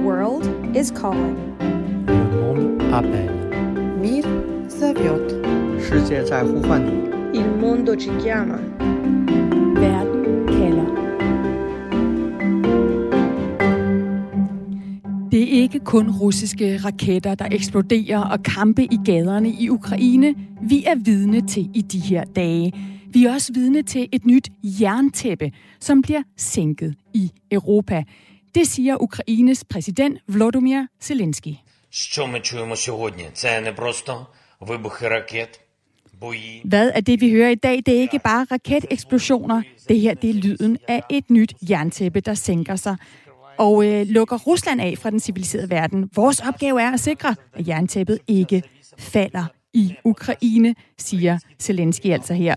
[0.00, 1.36] world is calling.
[2.06, 3.30] Le monde appelle.
[4.00, 4.24] Мир
[4.68, 5.34] зовет.
[5.80, 6.90] 世界在呼唤你。
[7.32, 8.58] Il mondo ci chiama.
[9.74, 11.06] Verden kalder.
[15.30, 20.84] Det er ikke kun russiske raketter, der eksploderer og kampe i gaderne i Ukraine, vi
[20.84, 22.72] er vidne til i de her dage.
[23.12, 25.50] Vi er også vidne til et nyt jerntæppe,
[25.80, 28.02] som bliver sænket i Europa.
[28.54, 31.54] Det siger Ukraines præsident Volodymyr Zelensky.
[31.90, 33.24] Що ми чуємо сьогодні?
[33.32, 34.26] Це не просто
[34.60, 35.60] вибухи ракет,
[36.20, 36.62] бої.
[36.64, 37.82] Hvad er det, vi hører i dag?
[37.86, 39.62] Det er ikke bare raketeksplosioner.
[39.88, 42.96] Det her det er lyden af et nyt jerntæppe, der sænker sig
[43.58, 46.10] og øh, lukker Rusland af fra den civiliserede verden.
[46.14, 48.62] Vores opgave er at sikre, at jerntæppet ikke
[48.98, 52.54] falder i Ukraine, siger Zelensky altså her.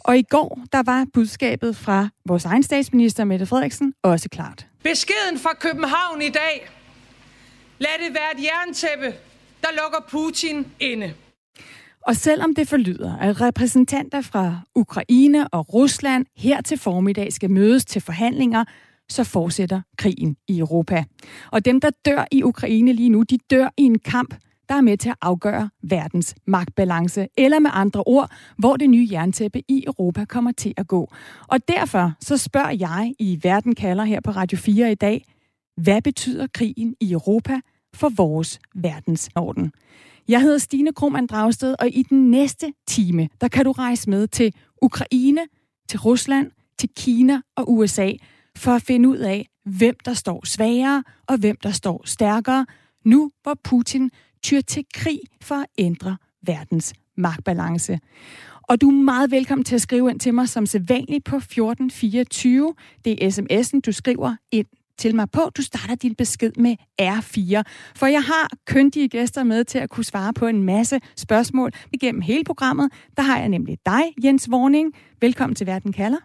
[0.00, 4.66] Og i går, der var budskabet fra vores egen statsminister, Mette Frederiksen, også klart.
[4.83, 6.69] Beskeden fra København i dag.
[7.79, 9.05] Lad det være et jerntæppe,
[9.61, 11.13] der lukker Putin inde.
[12.01, 17.85] Og selvom det forlyder, at repræsentanter fra Ukraine og Rusland her til formiddag skal mødes
[17.85, 18.65] til forhandlinger,
[19.09, 21.03] så fortsætter krigen i Europa.
[21.51, 24.35] Og dem, der dør i Ukraine lige nu, de dør i en kamp,
[24.69, 29.07] der er med til at afgøre verdens magtbalance, eller med andre ord, hvor det nye
[29.11, 31.11] jerntæppe i Europa kommer til at gå.
[31.47, 35.25] Og derfor så spørger jeg i Verden kalder her på Radio 4 i dag,
[35.77, 37.59] hvad betyder krigen i Europa
[37.93, 39.71] for vores verdensorden?
[40.27, 44.27] Jeg hedder Stine Krohmann Dragsted, og i den næste time, der kan du rejse med
[44.27, 45.41] til Ukraine,
[45.89, 48.11] til Rusland, til Kina og USA,
[48.57, 52.65] for at finde ud af, hvem der står svagere og hvem der står stærkere,
[53.05, 54.11] nu hvor Putin
[54.43, 57.99] tyr til krig for at ændre verdens magtbalance.
[58.63, 62.73] Og du er meget velkommen til at skrive ind til mig som sædvanligt på 1424.
[63.05, 64.67] Det er sms'en, du skriver ind
[64.97, 65.49] til mig på.
[65.57, 67.61] Du starter din besked med R4.
[67.95, 72.21] For jeg har køndige gæster med til at kunne svare på en masse spørgsmål igennem
[72.21, 72.91] hele programmet.
[73.17, 74.93] Der har jeg nemlig dig, Jens Vorning.
[75.21, 76.17] Velkommen til Verden kalder.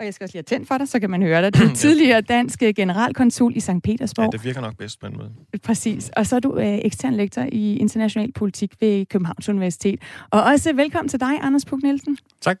[0.00, 1.54] Og jeg skal også lige have tændt for dig, så kan man høre dig.
[1.54, 3.70] Du er tidligere dansk generalkonsul i St.
[3.84, 4.24] Petersborg.
[4.32, 5.32] Ja, det virker nok bedst på en måde.
[5.62, 6.10] Præcis.
[6.16, 10.00] Og så er du øh, ekstern lektor i international politik ved Københavns Universitet.
[10.30, 12.18] Og også velkommen til dig, Anders Puk Nielsen.
[12.40, 12.58] Tak.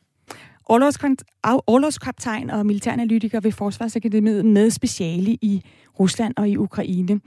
[1.66, 5.62] Orlogskaptajn og militæranalytiker ved Forsvarsakademiet med speciale i
[6.00, 7.20] Rusland og i Ukraine.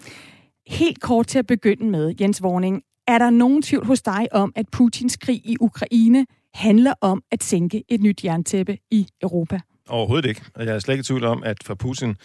[0.68, 2.82] Helt kort til at begynde med, Jens Vorning.
[3.08, 7.44] Er der nogen tvivl hos dig om, at Putins krig i Ukraine handler om at
[7.44, 9.60] sænke et nyt jerntæppe i Europa?
[9.90, 10.42] Overhovedet ikke.
[10.56, 12.16] Og jeg er slet ikke i tvivl om, at for Putin,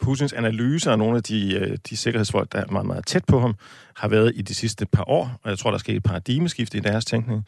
[0.00, 3.40] Putins analyser af nogle af de, øh, de sikkerhedsfolk, der er meget, meget tæt på
[3.40, 3.54] ham,
[3.96, 6.78] har været i de sidste par år, og jeg tror, der er sket et paradigmeskifte
[6.78, 7.44] i deres tænkning,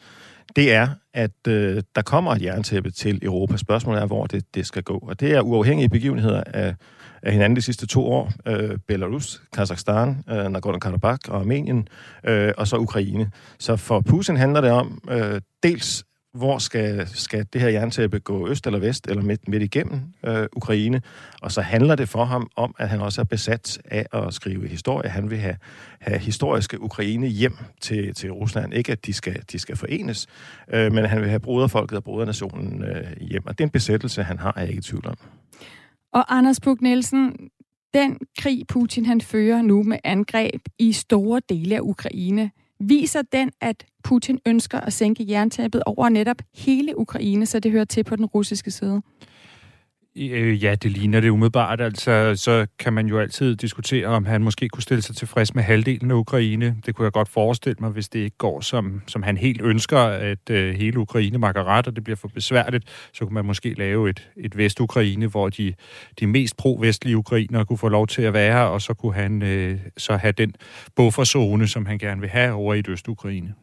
[0.55, 3.57] det er, at øh, der kommer et jerntæppe til Europa.
[3.57, 4.97] Spørgsmålet er, hvor det, det skal gå.
[5.07, 6.75] Og det er uafhængige begivenheder af,
[7.23, 8.31] af hinanden de sidste to år.
[8.45, 11.87] Øh, Belarus, Kazakhstan, øh, Nagorno-Karabakh og Armenien,
[12.23, 13.31] øh, og så Ukraine.
[13.59, 16.03] Så for Putin handler det om øh, dels
[16.33, 20.47] hvor skal, skal det her jerntæppe gå øst eller vest, eller midt, midt igennem øh,
[20.55, 21.01] Ukraine.
[21.41, 24.67] Og så handler det for ham om, at han også er besat af at skrive
[24.67, 25.09] historie.
[25.09, 25.55] Han vil have,
[25.99, 28.73] have historiske Ukraine hjem til, til Rusland.
[28.73, 30.27] Ikke at de skal, de skal forenes,
[30.73, 33.45] øh, men han vil have broderfolket og brodernationen øh, hjem.
[33.45, 35.17] Og det er en besættelse, han har, er jeg ikke i tvivl om.
[36.13, 37.49] Og Anders Bug Nielsen,
[37.93, 43.51] den krig Putin han fører nu med angreb i store dele af Ukraine, viser den,
[43.61, 48.15] at Putin ønsker at sænke jerntæppet over netop hele Ukraine, så det hører til på
[48.15, 49.01] den russiske side?
[50.17, 51.81] Øh, ja, det ligner det umiddelbart.
[51.81, 55.63] Altså, så kan man jo altid diskutere, om han måske kunne stille sig tilfreds med
[55.63, 56.75] halvdelen af Ukraine.
[56.85, 59.99] Det kunne jeg godt forestille mig, hvis det ikke går, som, som han helt ønsker,
[59.99, 63.09] at øh, hele Ukraine makker ret, og det bliver for besværligt.
[63.13, 65.73] Så kunne man måske lave et, et Vest-Ukraine, hvor de,
[66.19, 69.79] de mest pro-vestlige ukrainere kunne få lov til at være, og så kunne han øh,
[69.97, 70.53] så have den
[70.95, 73.53] bufferzone, som han gerne vil have over i Øst-Ukraine.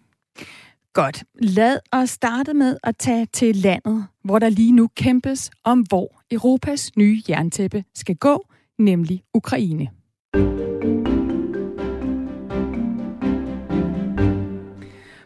[0.96, 1.24] Godt.
[1.34, 6.22] Lad os starte med at tage til landet, hvor der lige nu kæmpes om, hvor
[6.30, 8.46] Europas nye jerntæppe skal gå,
[8.78, 9.88] nemlig Ukraine.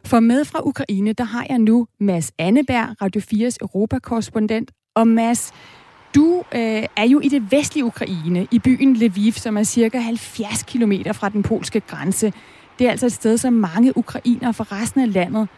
[0.05, 4.71] For med fra Ukraine, der har jeg nu Mads Anneberg, Radio 4's Europakorrespondent.
[4.95, 5.53] Og Mads,
[6.15, 10.63] du øh, er jo i det vestlige Ukraine, i byen Lviv, som er cirka 70
[10.63, 12.33] km fra den polske grænse.
[12.81, 15.49] Det er altså et sted, som mange ukrainere fra resten af landet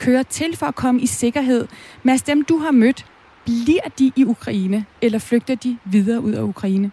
[0.00, 1.68] kører til for at komme i sikkerhed.
[2.02, 3.06] Mads, dem du har mødt,
[3.44, 6.90] bliver de i Ukraine, eller flygter de videre ud af Ukraine?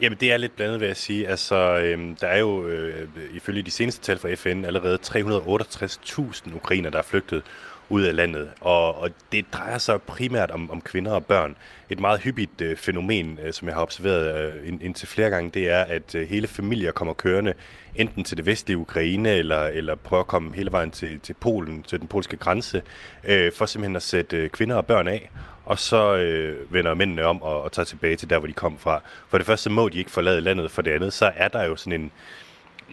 [0.00, 1.28] Jamen, det er lidt blandet, vil jeg sige.
[1.28, 6.90] Altså, øhm, der er jo øh, ifølge de seneste tal fra FN allerede 368.000 ukrainer,
[6.90, 7.42] der er flygtet
[7.88, 8.48] ud af landet.
[8.60, 11.56] Og, og det drejer sig primært om, om kvinder og børn.
[11.90, 15.50] Et meget hyppigt øh, fænomen, øh, som jeg har observeret øh, ind, indtil flere gange,
[15.50, 17.54] det er, at øh, hele familier kommer kørende
[17.94, 21.82] enten til det vestlige Ukraine, eller, eller prøver at komme hele vejen til, til Polen,
[21.82, 22.82] til den polske grænse,
[23.24, 25.30] øh, for simpelthen at sætte øh, kvinder og børn af
[25.66, 28.78] og så øh, vender mændene om og, og tager tilbage til der, hvor de kom
[28.78, 29.00] fra.
[29.28, 31.76] For det første må de ikke forlade landet, for det andet så er der jo
[31.76, 32.10] sådan en,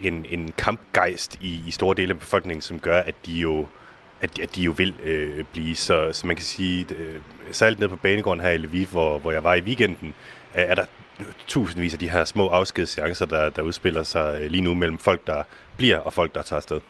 [0.02, 3.66] en, en kampgejst i, i store dele af befolkningen, som gør, at de jo
[4.24, 5.76] at, at de jo vil øh, blive.
[5.76, 7.20] Så, så man kan sige, øh,
[7.52, 10.14] særligt nede på banegården her i Lviv, hvor, hvor jeg var i weekenden,
[10.54, 10.84] er der
[11.46, 15.26] tusindvis af de her små afskedsseancer, der, der udspiller sig øh, lige nu mellem folk,
[15.26, 15.42] der
[15.76, 16.80] bliver og folk, der tager afsted.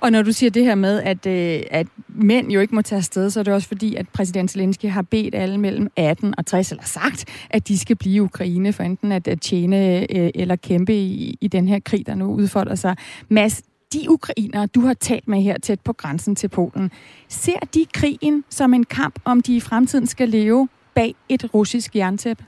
[0.00, 2.96] Og når du siger det her med, at, øh, at mænd jo ikke må tage
[2.96, 6.46] afsted, så er det også fordi, at præsident Zelensky har bedt alle mellem 18 og
[6.46, 10.30] 60, eller sagt, at de skal blive i Ukraine for enten at, at tjene øh,
[10.34, 12.96] eller kæmpe i, i den her krig, der nu udfolder sig.
[13.28, 13.62] Mads,
[13.92, 16.90] de ukrainere, du har talt med her tæt på grænsen til Polen,
[17.28, 21.96] ser de krigen som en kamp, om de i fremtiden skal leve bag et russisk
[21.96, 22.44] jerntæppe?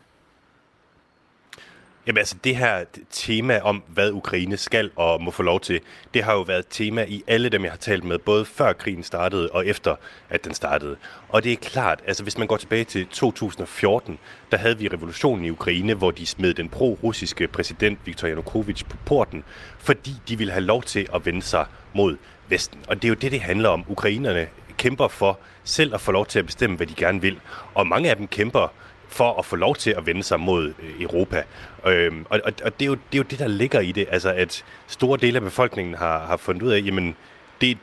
[2.06, 5.80] Jamen altså, det her tema om, hvad Ukraine skal og må få lov til,
[6.14, 9.02] det har jo været tema i alle dem, jeg har talt med, både før krigen
[9.02, 9.96] startede og efter,
[10.30, 10.96] at den startede.
[11.28, 14.18] Og det er klart, altså hvis man går tilbage til 2014,
[14.50, 18.96] der havde vi revolutionen i Ukraine, hvor de smed den pro-russiske præsident Viktor Yanukovych på
[19.06, 19.44] porten,
[19.78, 22.16] fordi de ville have lov til at vende sig mod
[22.48, 22.80] Vesten.
[22.88, 23.84] Og det er jo det, det handler om.
[23.88, 27.40] Ukrainerne kæmper for selv at få lov til at bestemme, hvad de gerne vil.
[27.74, 28.72] Og mange af dem kæmper
[29.10, 31.42] for at få lov til at vende sig mod øh, Europa.
[31.86, 34.06] Øhm, og og, og det, er jo, det er jo det, der ligger i det,
[34.10, 37.16] altså at store dele af befolkningen har, har fundet ud af, jamen
[37.60, 37.78] det,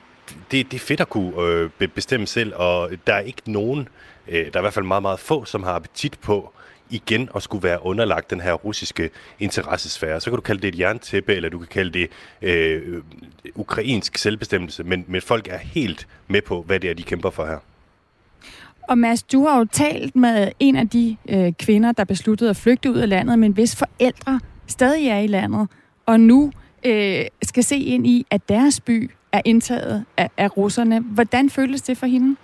[0.51, 3.87] det, det er fedt at kunne øh, bestemme selv, og der er ikke nogen,
[4.27, 6.53] øh, der er i hvert fald meget, meget få, som har appetit på
[6.89, 9.09] igen at skulle være underlagt den her russiske
[9.39, 10.21] interessesfære.
[10.21, 12.09] Så kan du kalde det et jerntæppe, eller du kan kalde det
[12.41, 13.03] øh,
[13.55, 17.45] ukrainsk selvbestemmelse, men, men folk er helt med på, hvad det er, de kæmper for
[17.45, 17.59] her.
[18.87, 22.55] Og Mads, du har jo talt med en af de øh, kvinder, der besluttede at
[22.55, 25.67] flygte ud af landet, men hvis forældre stadig er i landet,
[26.05, 26.51] og nu
[26.83, 30.99] øh, skal se ind i, at deres by er indtaget af, af russerne.
[30.99, 32.35] Hvordan føles det for hende?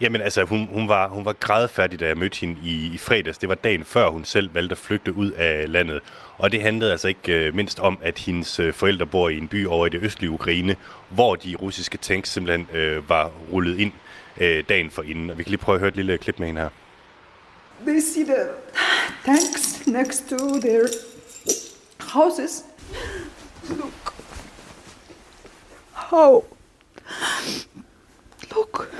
[0.00, 3.38] Jamen altså, hun, hun, var, hun var grædfærdig, da jeg mødte hende i, i fredags.
[3.38, 6.00] Det var dagen før, hun selv valgte at flygte ud af landet.
[6.38, 9.48] Og det handlede altså ikke øh, mindst om, at hendes øh, forældre bor i en
[9.48, 10.76] by over i det østlige Ukraine,
[11.10, 13.92] hvor de russiske tanks simpelthen øh, var rullet ind
[14.40, 15.30] øh, dagen for inden.
[15.30, 16.68] Og vi kan lige prøve at høre et lille klip med hende her.
[17.86, 18.48] They see the
[19.24, 20.88] tanks next to their
[22.00, 22.64] houses.
[23.68, 24.14] Look.
[25.92, 26.44] How?
[28.56, 28.94] Look.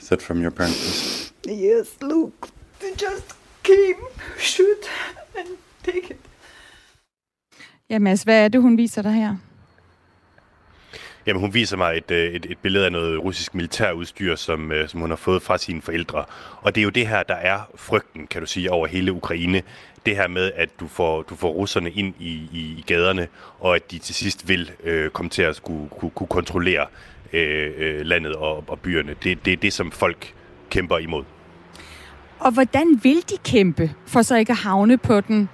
[0.00, 1.32] Is that from your parents?
[1.46, 2.48] Yes, look.
[2.80, 4.00] They just came,
[4.38, 4.84] shoot
[5.38, 5.48] and
[5.84, 6.16] take it.
[7.90, 9.36] Ja, Mads, hvad er det, hun viser dig her?
[11.28, 14.88] Jamen, hun viser mig et, øh, et, et billede af noget russisk militærudstyr, som, øh,
[14.88, 16.24] som hun har fået fra sine forældre.
[16.62, 19.62] Og det er jo det her, der er frygten, kan du sige, over hele Ukraine.
[20.06, 23.28] Det her med, at du får, du får russerne ind i, i, i gaderne,
[23.60, 26.86] og at de til sidst vil øh, komme til at skulle, kunne, kunne kontrollere
[27.32, 29.14] øh, øh, landet og, og byerne.
[29.22, 30.34] Det, det er det, som folk
[30.70, 31.24] kæmper imod.
[32.38, 35.48] Og hvordan vil de kæmpe for så ikke at havne på den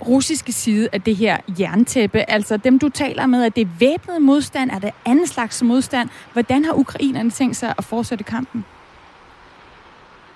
[0.00, 2.30] russiske side af det her jerntæppe?
[2.30, 4.70] Altså dem, du taler med, er det væbnet modstand?
[4.70, 6.08] Er det anden slags modstand?
[6.32, 8.64] Hvordan har ukrainerne tænkt sig at fortsætte kampen?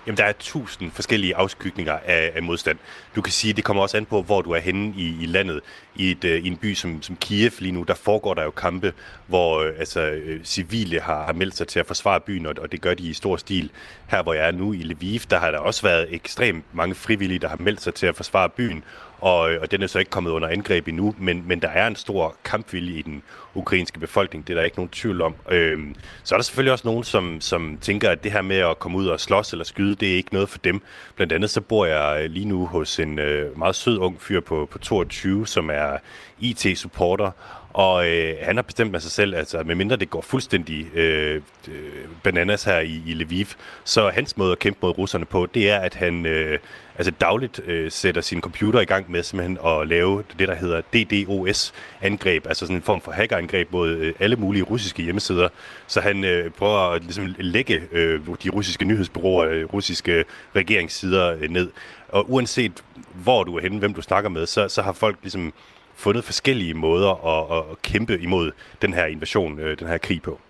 [0.07, 2.79] Jamen, der er tusind forskellige afskygninger af, af modstand.
[3.17, 5.61] Du kan sige, det kommer også an på, hvor du er henne i, i landet.
[5.97, 8.51] I, et, uh, I en by som, som Kiev lige nu, der foregår der jo
[8.51, 8.93] kampe,
[9.27, 12.73] hvor uh, altså, uh, civile har, har meldt sig til at forsvare byen, og, og
[12.73, 13.71] det gør de i stor stil.
[14.07, 17.39] Her, hvor jeg er nu i Lviv, der har der også været ekstremt mange frivillige,
[17.39, 18.85] der har meldt sig til at forsvare byen,
[19.27, 21.97] og, og den er så ikke kommet under angreb endnu, men, men der er en
[21.97, 23.23] stor kampvilje i den
[23.55, 25.35] ukrainske befolkning, det er der ikke nogen tvivl om.
[25.51, 28.79] Øhm, så er der selvfølgelig også nogen, som, som tænker, at det her med at
[28.79, 30.83] komme ud og slås eller skyde, det er ikke noget for dem.
[31.17, 34.41] Blandt andet så bor jeg øh, lige nu hos en øh, meget sød ung fyr
[34.41, 35.97] på, på 22, som er
[36.39, 37.31] IT-supporter,
[37.77, 41.75] og øh, han har bestemt med sig selv, altså medmindre det går fuldstændig øh, øh,
[42.23, 43.47] bananas her i, i Lviv,
[43.85, 46.59] så hans måde at kæmpe mod russerne på, det er, at han øh,
[46.99, 50.81] altså dagligt øh, sætter sin computer i gang med simpelthen at lave det, der hedder
[50.81, 55.49] DDoS-angreb, altså sådan en form for hackerangreb mod øh, alle mulige russiske hjemmesider.
[55.87, 60.25] Så han øh, prøver at ligesom, lægge øh, de russiske nyhedsbyråer, øh, russiske
[60.57, 61.71] regeringssider øh, ned.
[62.09, 65.53] Og uanset hvor du er henne, hvem du snakker med, så, så har folk ligesom
[65.97, 68.51] fundet forskellige måder at, at kæmpe imod
[68.83, 70.41] den her invasion, øh, den her krig på.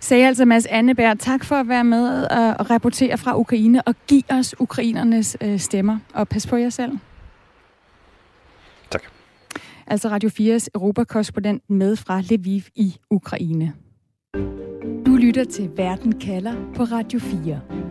[0.00, 2.22] Sagde altså Mads Anneberg, tak for at være med
[2.58, 5.98] og rapportere fra Ukraine og give os ukrainernes øh, stemmer.
[6.14, 6.92] Og pas på jer selv.
[8.90, 9.02] Tak.
[9.86, 13.72] Altså Radio 4's Europakorrespondent med fra Lviv i Ukraine.
[15.06, 17.87] Du lytter til Verden kalder på Radio 4.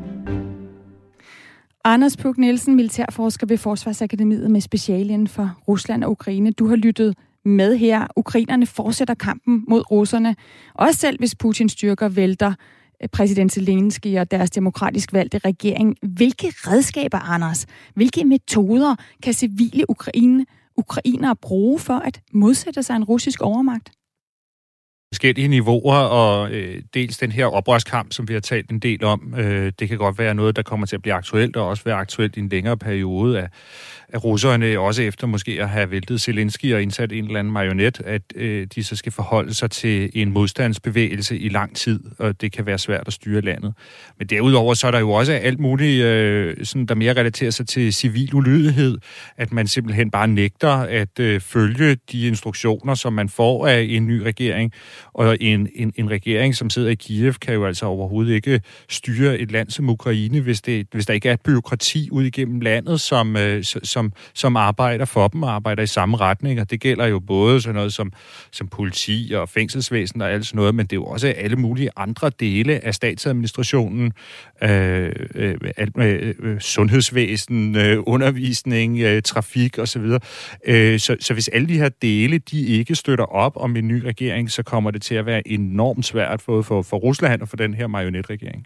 [1.88, 6.52] Anders Puk Nielsen, militærforsker ved Forsvarsakademiet med speciale inden for Rusland og Ukraine.
[6.52, 7.16] Du har lyttet
[7.46, 8.08] med her.
[8.16, 10.36] Ukrainerne fortsætter kampen mod russerne.
[10.74, 12.54] Også selv hvis Putins styrker vælter
[13.02, 15.96] eh, præsident Zelensky og deres demokratisk valgte regering.
[16.02, 20.46] Hvilke redskaber, Anders, hvilke metoder kan civile Ukraine,
[20.78, 23.97] ukrainere bruge for at modsætte sig en russisk overmagt?
[25.14, 29.36] Forskellige niveauer, og øh, dels den her oprørskamp, som vi har talt en del om,
[29.38, 31.96] øh, det kan godt være noget, der kommer til at blive aktuelt, og også være
[31.96, 33.50] aktuelt i en længere periode af,
[34.10, 38.02] at russerne, også efter måske at have væltet Zelensky og indsat en eller anden marionet,
[38.06, 42.52] at øh, de så skal forholde sig til en modstandsbevægelse i lang tid, og det
[42.52, 43.74] kan være svært at styre landet.
[44.18, 47.68] Men derudover så er der jo også alt muligt, øh, sådan, der mere relaterer sig
[47.68, 48.98] til civil ulydighed,
[49.38, 54.08] at man simpelthen bare nægter at øh, følge de instruktioner, som man får af en
[54.08, 54.74] ny regering,
[55.14, 59.40] og en, en, en regering, som sidder i Kiev, kan jo altså overhovedet ikke styre
[59.40, 63.02] et land som Ukraine, hvis, det, hvis der ikke er et byråkrati ud igennem landet,
[63.02, 66.62] som, øh, som, som som arbejder for dem og arbejder i samme retning.
[66.62, 68.12] Og det gælder jo både sådan noget som,
[68.52, 71.90] som politi og fængselsvæsen og alt sådan noget, men det er jo også alle mulige
[71.96, 74.14] andre dele af statsadministrationen,
[74.64, 75.56] øh, øh,
[75.98, 80.06] øh, øh, sundhedsvæsen, øh, undervisning, øh, trafik osv.
[80.66, 84.04] Øh, så, så hvis alle de her dele, de ikke støtter op om en ny
[84.04, 87.58] regering, så kommer det til at være enormt svært både for, for Rusland og for
[87.58, 88.66] den her marionetregering.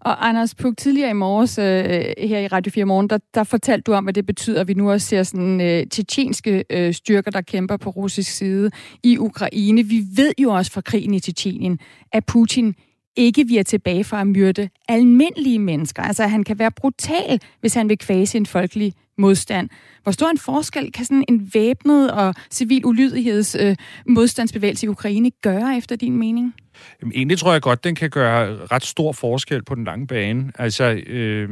[0.00, 3.82] Og Anders Puk, tidligere i morges øh, her i Radio 4 Morgen, der, der fortalte
[3.82, 7.30] du om, hvad det betyder, at vi nu også ser sådan øh, tjetjenske øh, styrker,
[7.30, 8.70] der kæmper på russisk side
[9.02, 9.82] i Ukraine.
[9.82, 11.78] Vi ved jo også fra krigen i Tjetjenien,
[12.12, 12.74] at Putin
[13.16, 16.02] ikke virer tilbage for at myrde almindelige mennesker.
[16.02, 19.68] Altså, han kan være brutal, hvis han vil kvæse en folkelig modstand.
[20.02, 23.76] Hvor stor en forskel kan sådan en væbnet og civil ulydigheds øh,
[24.08, 26.54] modstandsbevægelse i Ukraine gøre, efter din mening?
[27.02, 30.52] Jamen, egentlig tror jeg godt, den kan gøre ret stor forskel på den lange bane.
[30.58, 31.48] Altså, øh,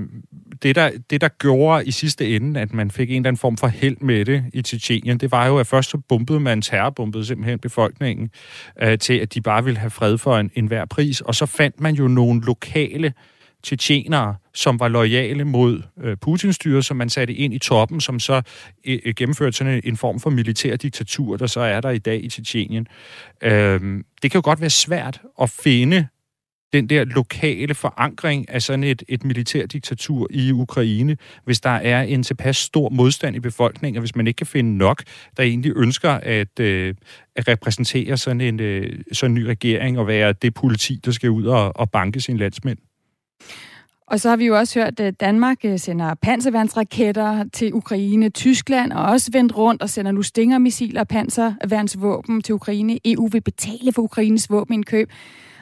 [0.62, 3.56] det, der, det der gjorde i sidste ende, at man fik en eller anden form
[3.56, 7.26] for held med det i Tjetjenien, det var jo, at først så bombede man, terrorbombede
[7.26, 8.30] simpelthen befolkningen
[8.82, 11.20] øh, til, at de bare ville have fred for en, enhver pris.
[11.20, 13.12] Og så fandt man jo nogle lokale
[13.62, 18.20] tjetjenere, som var lojale mod øh, Putins styre, som man satte ind i toppen, som
[18.20, 18.42] så
[18.84, 21.98] øh, øh, gennemførte sådan en, en form for militær diktatur, der så er der i
[21.98, 22.86] dag i Tjetjenien.
[23.42, 23.80] Øh,
[24.22, 26.06] det kan jo godt være svært at finde
[26.72, 32.22] den der lokale forankring af sådan et, et militærdiktatur i Ukraine, hvis der er en
[32.22, 35.02] tilpas stor modstand i befolkningen, og hvis man ikke kan finde nok,
[35.36, 36.94] der egentlig ønsker at, øh,
[37.36, 41.30] at repræsentere sådan en, øh, sådan en ny regering og være det politi, der skal
[41.30, 42.78] ud og, og banke sine landsmænd.
[44.06, 48.28] Og så har vi jo også hørt, at Danmark øh, sender panserværnsraketter til Ukraine.
[48.28, 52.98] Tyskland og også vendt rundt og sender nu stingermissiler og panserværnsvåben til Ukraine.
[53.04, 55.10] EU vil betale for Ukraines våbenindkøb.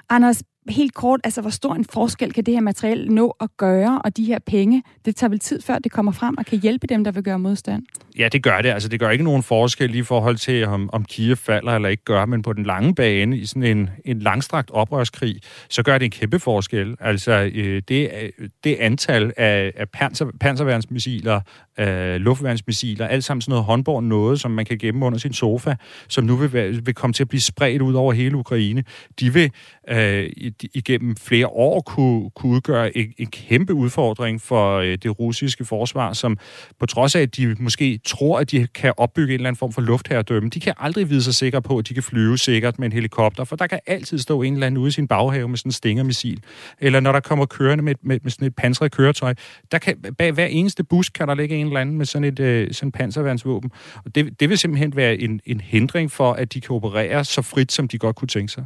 [0.09, 4.03] Anders, helt kort, altså hvor stor en forskel kan det her materiale nå at gøre,
[4.05, 6.87] og de her penge, det tager vel tid før det kommer frem og kan hjælpe
[6.87, 7.83] dem, der vil gøre modstand?
[8.19, 8.69] Ja, det gør det.
[8.69, 12.05] Altså, det gør ikke nogen forskel i forhold til, om, om Kiev falder eller ikke
[12.05, 16.05] gør, men på den lange bane, i sådan en, en langstrakt oprørskrig, så gør det
[16.05, 16.97] en kæmpe forskel.
[17.01, 18.31] Altså, øh, det,
[18.65, 21.41] det antal af, af panser, panserværnsmissiler,
[21.79, 25.75] øh, luftværnsmissiler, alt sammen sådan noget håndborg noget, som man kan gemme under sin sofa,
[26.09, 28.85] som nu vil, vil komme til at blive spredt ud over hele Ukraine,
[29.21, 29.51] de vil
[29.89, 30.31] øh,
[30.75, 36.13] igennem flere år kunne, kunne udgøre en, en kæmpe udfordring for øh, det russiske forsvar,
[36.13, 36.39] som
[36.81, 39.73] på trods af, at de måske tror, at de kan opbygge en eller anden form
[39.73, 42.87] for luftherredømme, de kan aldrig vide sig sikre på, at de kan flyve sikkert med
[42.87, 45.57] en helikopter, for der kan altid stå en eller anden ude i sin baghave med
[45.57, 46.43] sådan en stingermissil.
[46.79, 49.35] Eller når der kommer kørende med, med, med sådan et pansret køretøj,
[49.73, 52.41] der kan, bag hver eneste bus kan der ligge en eller anden med sådan et
[52.41, 53.71] øh, sådan panserværnsvåben.
[54.05, 57.43] Og det, det vil simpelthen være en, en hindring for, at de kan operere så
[57.43, 58.65] frit, som de godt kunne tænke sig.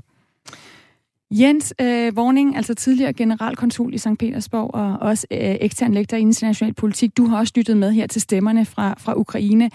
[1.41, 4.09] Jens øh, Vorning, altså tidligere generalkonsul i St.
[4.19, 7.17] Petersborg og også øh, ekstern lektor i international politik.
[7.17, 9.71] Du har også lyttet med her til stemmerne fra, fra Ukraine.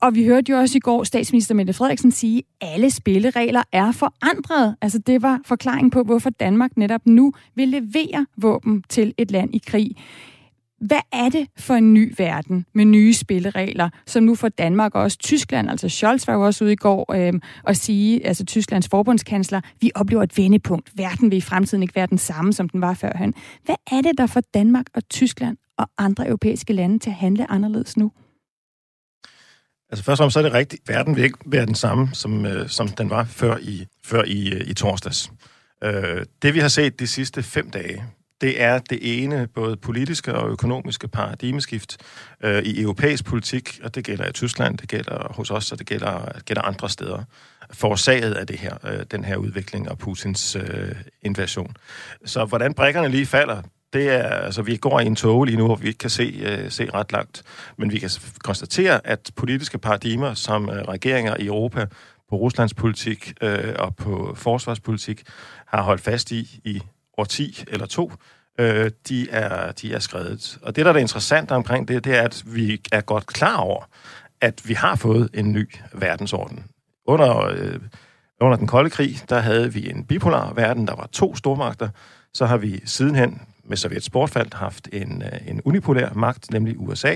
[0.00, 3.92] Og vi hørte jo også i går statsminister Mette Frederiksen sige, at alle spilleregler er
[3.92, 4.76] forandret.
[4.80, 9.54] Altså det var forklaring på, hvorfor Danmark netop nu vil levere våben til et land
[9.54, 9.90] i krig.
[10.80, 15.02] Hvad er det for en ny verden med nye spilleregler, som nu får Danmark og
[15.02, 17.32] også Tyskland, altså Scholz var jo også ude i går øh,
[17.64, 20.90] og sige, altså Tysklands forbundskansler, vi oplever et vendepunkt.
[20.94, 23.34] Verden vil i fremtiden ikke være den samme, som den var førhen.
[23.64, 27.50] Hvad er det, der får Danmark og Tyskland og andre europæiske lande til at handle
[27.50, 28.12] anderledes nu?
[29.90, 30.88] Altså først og fremmest så er det rigtigt.
[30.88, 34.52] Verden vil ikke være den samme, som, øh, som den var før i, før i,
[34.52, 35.32] øh, i torsdags.
[35.84, 38.04] Øh, det vi har set de sidste fem dage,
[38.40, 41.96] det er det ene både politiske og økonomiske paradigmeskift
[42.44, 45.86] øh, i europæisk politik, og det gælder i Tyskland, det gælder hos os, og det
[45.86, 47.24] gælder, gælder andre steder,
[47.72, 51.76] forårsaget af det her, øh, den her udvikling og Putins øh, invasion.
[52.24, 55.66] Så hvordan brækkerne lige falder, det er, altså, vi går i en tog lige nu,
[55.66, 57.42] hvor vi ikke kan se, øh, se ret langt.
[57.76, 58.10] Men vi kan
[58.44, 61.86] konstatere, at politiske paradigmer som øh, regeringer i Europa
[62.30, 65.22] på Ruslands politik øh, og på forsvarspolitik
[65.66, 66.82] har holdt fast i i
[67.18, 68.12] årti eller to,
[68.58, 70.58] øh, de, er, de er skrevet.
[70.62, 73.88] Og det, der er interessant omkring det, det er, at vi er godt klar over,
[74.40, 76.64] at vi har fået en ny verdensorden.
[77.06, 77.80] Under, øh,
[78.40, 81.88] under den kolde krig, der havde vi en bipolar verden, der var to stormagter.
[82.34, 87.14] Så har vi sidenhen med Sovjets bortfald haft en, øh, en unipolær magt, nemlig USA.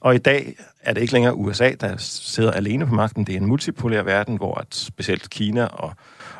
[0.00, 3.24] Og i dag er det ikke længere USA, der sidder alene på magten.
[3.24, 5.92] Det er en multipolær verden, hvor at specielt Kina og,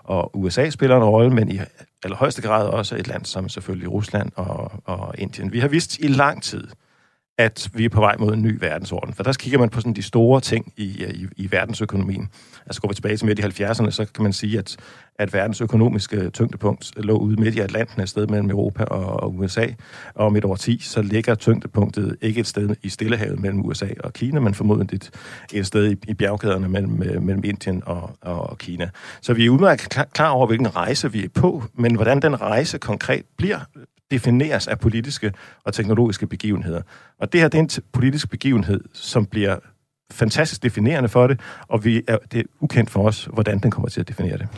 [0.08, 1.60] og USA spiller en rolle, men i
[2.04, 5.52] allerhøjeste grad også et land som selvfølgelig Rusland og, og Indien.
[5.52, 6.68] Vi har vist i lang tid,
[7.38, 9.14] at vi er på vej mod en ny verdensorden.
[9.14, 12.28] For der kigger man på sådan de store ting i, øh, i, i verdensøkonomien.
[12.66, 14.76] Altså går vi tilbage til midt i 70'erne, så kan man sige, at,
[15.18, 19.34] at verdens økonomiske tyngdepunkt lå ude midt i Atlanten, et sted mellem Europa og, og
[19.34, 19.66] USA.
[20.14, 23.88] Og om et år 10, så ligger tyngdepunktet ikke et sted i Stillehavet mellem USA
[24.04, 25.00] og Kina, men formodentlig
[25.52, 28.90] et, sted i, i bjergkæderne mellem, øh, mellem Indien og, og Kina.
[29.20, 32.40] Så vi er udmærket klar, klar over, hvilken rejse vi er på, men hvordan den
[32.40, 33.58] rejse konkret bliver,
[34.10, 35.32] defineres af politiske
[35.64, 36.82] og teknologiske begivenheder.
[37.18, 39.56] Og det her det er en politisk begivenhed, som bliver
[40.10, 43.88] fantastisk definerende for det, og vi er, det er ukendt for os, hvordan den kommer
[43.88, 44.48] til at definere det.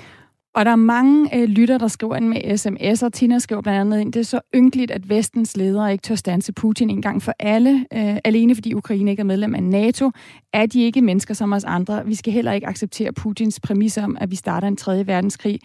[0.55, 3.09] Og der er mange øh, lytter, der skriver ind med sms'er.
[3.09, 6.53] Tina skriver blandt andet ind, det er så ynkeligt, at vestens ledere ikke tør stanse
[6.53, 10.11] Putin en gang for alle, øh, alene fordi Ukraine ikke er medlem af NATO.
[10.53, 12.07] Er de ikke mennesker som os andre?
[12.07, 15.61] Vi skal heller ikke acceptere Putins præmis om, at vi starter en tredje verdenskrig.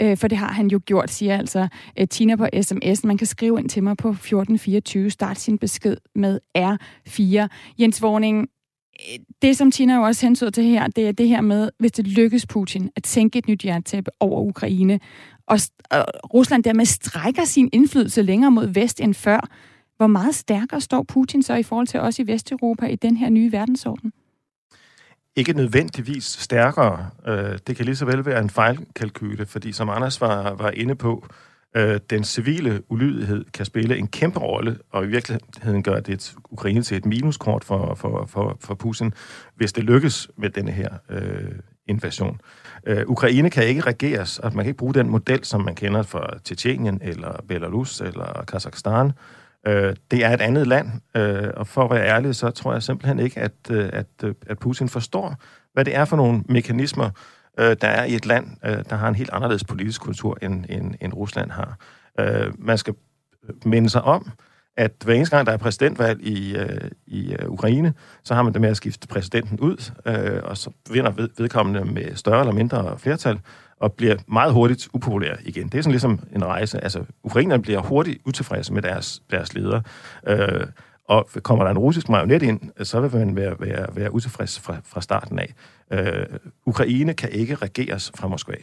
[0.00, 3.04] Øh, for det har han jo gjort, siger altså øh, Tina på sms.
[3.04, 5.10] Man kan skrive ind til mig på 1424.
[5.10, 7.48] Start sin besked med R4.
[7.78, 8.48] Jens Vorning,
[9.00, 11.92] øh, det, som Tina jo også hensyder til her, det er det her med, hvis
[11.92, 15.00] det lykkes Putin at tænke et nyt jerntæppe over Ukraine,
[15.46, 15.58] og,
[15.90, 16.04] og
[16.34, 19.48] Rusland dermed strækker sin indflydelse længere mod vest end før,
[19.96, 23.30] hvor meget stærkere står Putin så i forhold til os i Vesteuropa i den her
[23.30, 24.12] nye verdensorden?
[25.40, 27.10] Ikke nødvendigvis stærkere.
[27.26, 30.94] Øh, det kan lige så vel være en fejlkalkyle, fordi som Anders var, var inde
[30.94, 31.26] på,
[31.76, 36.82] øh, den civile ulydighed kan spille en kæmpe rolle, og i virkeligheden gør det Ukraine
[36.82, 39.14] til et minuskort for, for, for, for Putin,
[39.56, 41.52] hvis det lykkes med denne her øh,
[41.86, 42.40] invasion.
[42.86, 46.02] Øh, Ukraine kan ikke regeres, og man kan ikke bruge den model, som man kender
[46.02, 49.06] fra Tjetjenien, eller Belarus, eller Kazakhstan.
[49.06, 49.12] Øh,
[49.66, 52.82] Øh, det er et andet land, øh, og for at være ærlig, så tror jeg
[52.82, 55.34] simpelthen ikke, at, øh, at, øh, at Putin forstår,
[55.72, 57.10] hvad det er for nogle mekanismer,
[57.58, 60.64] øh, der er i et land, øh, der har en helt anderledes politisk kultur, end,
[60.68, 61.76] end, end Rusland har.
[62.20, 62.94] Øh, man skal
[63.64, 64.30] minde sig om,
[64.76, 68.52] at hver eneste gang, der er præsidentvalg i, øh, i øh, Ukraine, så har man
[68.52, 72.52] det med at skifte præsidenten ud, øh, og så vinder ved, vedkommende med større eller
[72.52, 73.40] mindre flertal,
[73.80, 75.68] og bliver meget hurtigt upopulær igen.
[75.68, 76.84] Det er sådan ligesom en rejse.
[76.84, 79.82] Altså, ukrainerne bliver hurtigt utilfredse med deres, deres ledere.
[80.26, 80.66] Øh,
[81.08, 84.76] og kommer der en russisk marionet ind, så vil man være, være, være utilfreds fra,
[84.84, 85.54] fra starten af.
[85.92, 86.26] Øh,
[86.66, 88.54] Ukraine kan ikke regeres fra Moskva.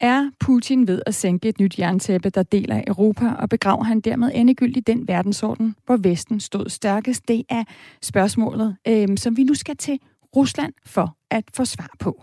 [0.00, 4.30] Er Putin ved at sænke et nyt jerntæppe, der deler Europa, og begraver han dermed
[4.34, 7.28] endegyldigt den verdensorden, hvor Vesten stod stærkest?
[7.28, 7.64] Det er
[8.02, 9.98] spørgsmålet, øh, som vi nu skal til
[10.36, 12.22] Rusland for at få svar på.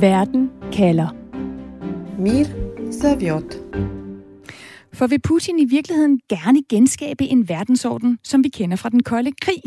[0.00, 1.08] Verden kalder.
[2.18, 2.44] Mir
[2.90, 3.54] Saviot.
[4.92, 9.32] For vil Putin i virkeligheden gerne genskabe en verdensorden, som vi kender fra den kolde
[9.42, 9.62] krig?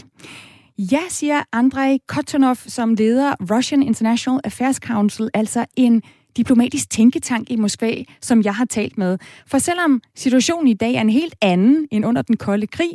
[0.80, 6.02] Ja, siger Andrei Kotonov, som leder Russian International Affairs Council, altså en
[6.38, 9.18] diplomatisk tænketank i Moskva, som jeg har talt med.
[9.48, 12.92] For selvom situationen i dag er en helt anden end under den kolde krig,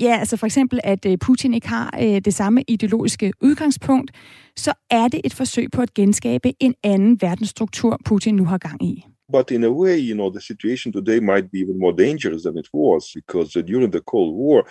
[0.00, 4.10] ja, altså for eksempel, at øh, Putin ikke har øh, det samme ideologiske udgangspunkt,
[4.56, 8.84] så er det et forsøg på at genskabe en anden verdensstruktur, Putin nu har gang
[8.84, 9.04] i.
[9.32, 12.56] But in a way, you know, the situation today might be even more dangerous than
[12.56, 14.68] it was because uh, during the Cold War,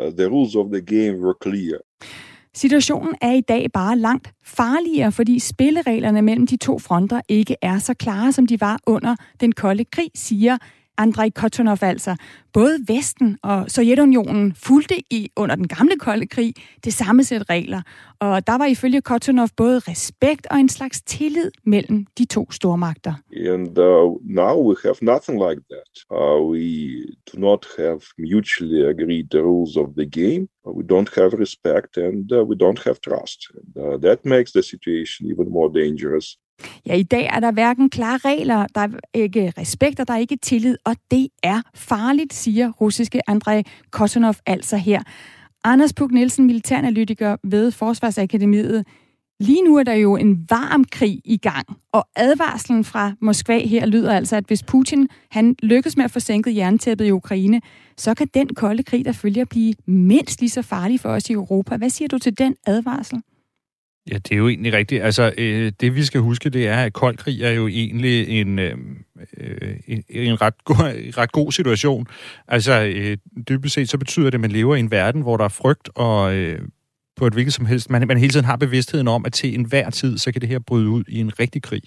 [0.00, 1.78] Uh, the rules of the game were clear.
[2.54, 7.78] Situationen er i dag bare langt farligere, fordi spillereglerne mellem de to fronter ikke er
[7.78, 10.58] så klare, som de var under den kolde krig, siger
[11.00, 12.16] Andrei Kotonov altså.
[12.52, 17.82] Både Vesten og Sovjetunionen fulgte i under den gamle kolde krig det samme sæt regler,
[18.20, 23.14] og der var ifølge Kotonov både respekt og en slags tillid mellem de to stormagter.
[23.32, 25.92] And uh, now we have nothing like that.
[26.10, 26.64] Uh, we
[27.32, 30.48] do not have mutually agreed the rules of the game.
[30.66, 33.38] Uh, we don't have respect and uh, we don't have trust.
[33.54, 36.36] And, uh, that makes the situation even more dangerous.
[36.86, 40.18] Ja, i dag er der hverken klare regler, der er ikke respekt, og der er
[40.18, 45.02] ikke tillid, og det er farligt, siger russiske Andrei Kosunov altså her.
[45.64, 48.84] Anders Puk Nielsen, militæranalytiker ved Forsvarsakademiet.
[49.40, 53.86] Lige nu er der jo en varm krig i gang, og advarslen fra Moskva her
[53.86, 57.60] lyder altså, at hvis Putin han lykkes med at få sænket jerntæppet i Ukraine,
[57.96, 61.32] så kan den kolde krig, der følger, blive mindst lige så farlig for os i
[61.32, 61.76] Europa.
[61.76, 63.22] Hvad siger du til den advarsel?
[64.10, 65.02] Ja, det er jo egentlig rigtigt.
[65.02, 68.58] Altså, øh, det vi skal huske, det er, at kold krig er jo egentlig en,
[68.58, 68.76] øh,
[69.36, 70.74] øh, en, en ret, go-
[71.20, 72.06] ret god situation.
[72.48, 73.16] Altså, øh,
[73.48, 75.90] dybest set så betyder det, at man lever i en verden, hvor der er frygt
[75.94, 76.58] og øh,
[77.16, 77.90] på et hvilket som helst.
[77.90, 80.58] Man, man hele tiden har bevidstheden om, at til enhver tid, så kan det her
[80.58, 81.82] bryde ud i en rigtig krig.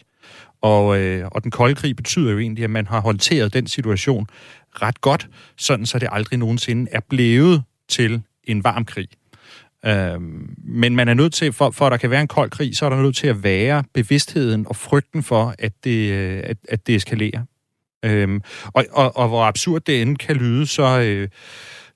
[0.62, 4.28] Og, øh, og den kolde krig betyder jo egentlig, at man har håndteret den situation
[4.82, 9.08] ret godt, sådan så det aldrig nogensinde er blevet til en varm krig.
[9.86, 12.78] Øhm, men man er nødt til, for, for at der kan være en kold krig,
[12.78, 16.58] så er der nødt til at være bevidstheden og frygten for, at det, øh, at,
[16.70, 17.42] at det eskalerer.
[18.06, 21.28] Øhm, og, og, og hvor absurd det end kan lyde, så, øh,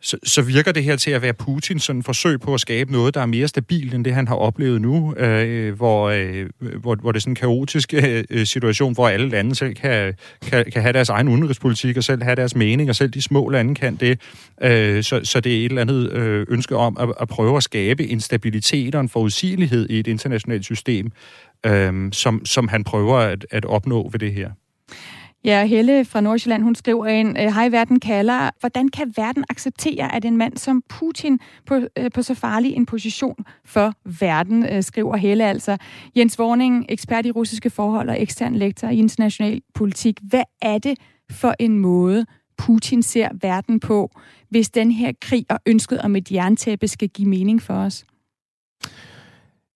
[0.01, 3.13] så, så virker det her til at være Putins sådan forsøg på at skabe noget,
[3.13, 7.12] der er mere stabilt end det, han har oplevet nu, øh, hvor, øh, hvor, hvor
[7.12, 10.81] det er sådan en kaotisk øh, øh, situation, hvor alle lande selv kan, kan, kan
[10.81, 13.95] have deres egen udenrigspolitik og selv have deres mening, og selv de små lande kan
[13.95, 14.21] det.
[14.62, 17.63] Øh, så, så det er et eller andet øh, ønske om at, at prøve at
[17.63, 21.12] skabe en stabilitet og en forudsigelighed i et internationalt system,
[21.65, 24.49] øh, som, som han prøver at, at opnå ved det her.
[25.45, 28.50] Ja, Helle fra Nordsjælland, hun skriver en, øh, Hej, verden kalder.
[28.60, 32.86] Hvordan kan verden acceptere, at en mand som Putin på, øh, på så farlig en
[32.86, 35.78] position for verden, øh, skriver Helle altså.
[36.15, 40.19] Jens Vorning, ekspert i russiske forhold og ekstern lektor i international politik.
[40.21, 40.97] Hvad er det
[41.32, 42.26] for en måde,
[42.58, 44.12] Putin ser verden på,
[44.50, 48.06] hvis den her krig og ønsket om et jerntæppe skal give mening for os?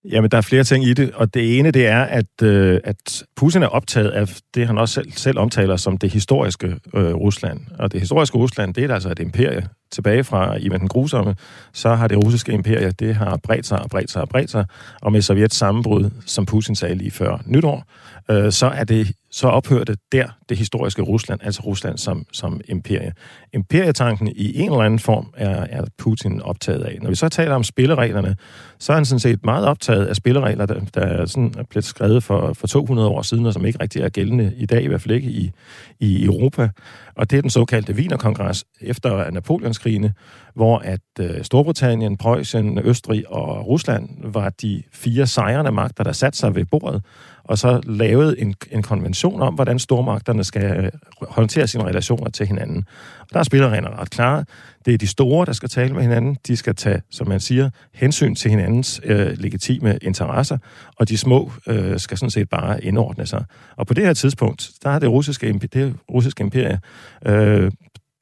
[0.06, 3.24] Jamen, der er flere ting i det, og det ene, det er, at, øh, at
[3.36, 7.60] Putin er optaget af det, han også selv, selv omtaler som det historiske øh, Rusland.
[7.80, 9.68] Og det historiske Rusland, det er altså et imperie.
[9.92, 11.36] Tilbage fra Ivan den Grusomme,
[11.74, 14.66] så har det russiske imperie, det har bredt sig og bredt sig og bredt sig,
[15.02, 17.84] og med Sovjets sammenbrud, som Putin sagde lige før nytår,
[18.32, 23.13] øh, så er det så ophørte der det historiske Rusland, altså Rusland som, som imperie.
[23.54, 26.98] Imperietanken i en eller anden form er, er Putin optaget af.
[27.02, 28.36] Når vi så taler om spillereglerne,
[28.80, 31.86] så er han sådan set meget optaget af spilleregler, der, der er, sådan, er blevet
[31.86, 34.88] skrevet for, for 200 år siden, og som ikke rigtig er gældende i dag, i
[34.88, 35.52] hvert fald ikke i,
[36.00, 36.70] i Europa.
[37.15, 40.13] Og det er den såkaldte Wienerkongres efter Napoleonskrigene,
[40.56, 46.39] hvor at øh, Storbritannien, Preussen, Østrig og Rusland var de fire sejrende magter, der satte
[46.39, 47.04] sig ved bordet,
[47.43, 50.91] og så lavede en, en konvention om, hvordan stormagterne skal øh,
[51.30, 52.86] håndtere sine relationer til hinanden.
[53.19, 54.45] Og der er spillereglerne ret klare.
[54.86, 56.38] Det er de store, der skal tale med hinanden.
[56.47, 60.58] De skal tage, som man siger, hensyn til hinandens øh, legitime interesser,
[60.95, 63.45] og de små øh, skal sådan set bare indordne sig.
[63.75, 66.80] Og på det her tidspunkt, der har det russiske, det russiske imperie
[67.25, 67.71] øh,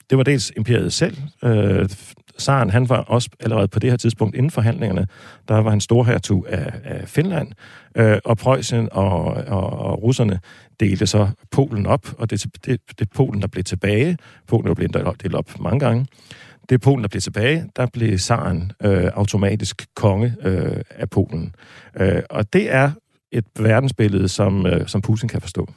[0.10, 1.18] det var dels imperiet selv.
[1.44, 1.90] Øh,
[2.40, 5.08] Saren, han var også allerede på det her tidspunkt inden forhandlingerne,
[5.48, 7.52] der var han storhertug af, af Finland,
[7.96, 10.40] øh, og Preussen og, og, og russerne
[10.80, 15.36] delte så Polen op, og det, det, det Polen, der blev tilbage, Polen blev delt
[15.36, 16.06] op mange gange,
[16.70, 21.56] det Polen, der blev tilbage, der blev Saren øh, automatisk konge øh, af Polen.
[22.00, 22.92] Øh, og det er
[23.32, 25.68] et verdensbillede, som, øh, som Putin kan forstå.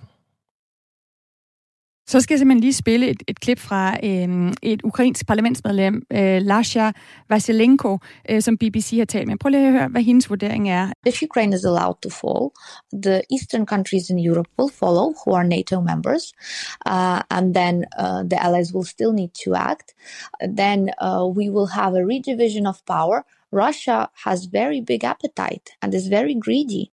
[2.12, 6.42] Så skal jeg simpelthen lige spille et, et klip fra øh, et ukrainsk parlamentsmedlem, øh,
[6.42, 6.90] Lasha
[7.29, 7.98] Vasilenko,
[8.31, 9.37] øh, som BBC har talt med.
[9.38, 10.92] Prøv lige at høre, hvad hendes vurdering er.
[11.07, 12.44] If Ukraine is allowed to fall,
[13.07, 16.25] the eastern countries in Europe will follow, who are NATO members,
[16.92, 19.88] uh, and then uh, the allies will still need to act.
[20.62, 23.18] Then uh, we will have a redivision of power.
[23.64, 26.85] Russia has very big appetite and is very greedy.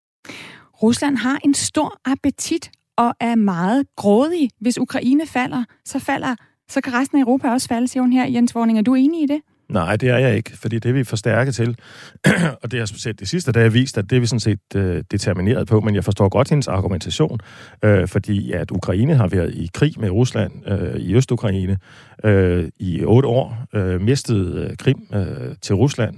[0.84, 4.50] Rusland har en stor appetit og er meget grådig.
[4.62, 6.36] Hvis Ukraine falder, så falder,
[6.70, 8.28] så kan resten af Europa også falde, siger hun her.
[8.28, 9.42] Jens Vorning, er du enig i det?
[9.70, 11.78] Nej, det er jeg ikke, fordi det er vi for stærke til.
[12.64, 14.60] og det har specielt det sidste, der er vist, at det er vi sådan set
[14.76, 17.40] øh, determineret på, men jeg forstår godt hendes argumentation,
[17.84, 21.78] øh, fordi at Ukraine har været i krig med Rusland øh, i Øst-Ukraine
[22.24, 26.16] øh, i otte år, øh, mistet øh, Krim øh, til Rusland.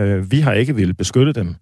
[0.00, 1.54] Øh, vi har ikke ville beskytte dem.